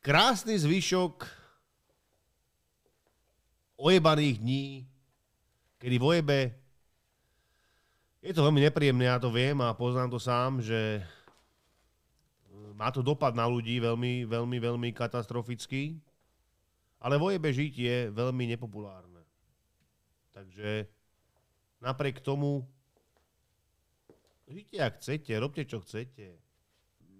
krásny 0.00 0.56
zvyšok 0.56 1.26
ojebaných 3.78 4.36
dní, 4.40 4.64
kedy 5.78 5.96
v 6.00 6.04
ojebe 6.04 6.38
je 8.18 8.34
to 8.34 8.42
veľmi 8.42 8.66
nepríjemné, 8.66 9.06
ja 9.06 9.22
to 9.22 9.30
viem 9.30 9.54
a 9.62 9.76
poznám 9.76 10.10
to 10.10 10.18
sám, 10.18 10.58
že 10.58 10.98
e, 10.98 11.02
má 12.74 12.90
to 12.90 12.98
dopad 12.98 13.30
na 13.30 13.46
ľudí 13.46 13.78
veľmi, 13.78 14.26
veľmi, 14.26 14.58
veľmi 14.58 14.88
katastrofický, 14.90 16.02
ale 16.98 17.14
v 17.14 17.34
ojebe 17.34 17.48
žiť 17.54 17.72
je 17.78 17.96
veľmi 18.10 18.44
nepopulárne. 18.50 19.22
Takže 20.34 20.90
napriek 21.78 22.18
tomu 22.18 22.66
žite, 24.50 24.76
ak 24.80 25.00
chcete, 25.00 25.32
robte, 25.36 25.62
čo 25.68 25.80
chcete. 25.84 26.36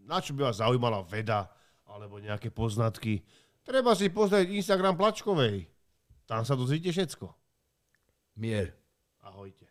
Na 0.08 0.24
čo 0.24 0.32
by 0.32 0.48
vás 0.48 0.64
zaujímala 0.64 1.04
veda 1.04 1.52
alebo 1.84 2.16
nejaké 2.20 2.48
poznatky? 2.48 3.20
Treba 3.64 3.92
si 3.92 4.08
pozrieť 4.08 4.48
Instagram 4.48 4.96
Plačkovej. 4.96 5.68
Tam 6.24 6.44
sa 6.44 6.56
dozvíte 6.56 6.88
všetko. 6.88 7.28
Mier. 8.40 8.72
Ahojte. 9.20 9.68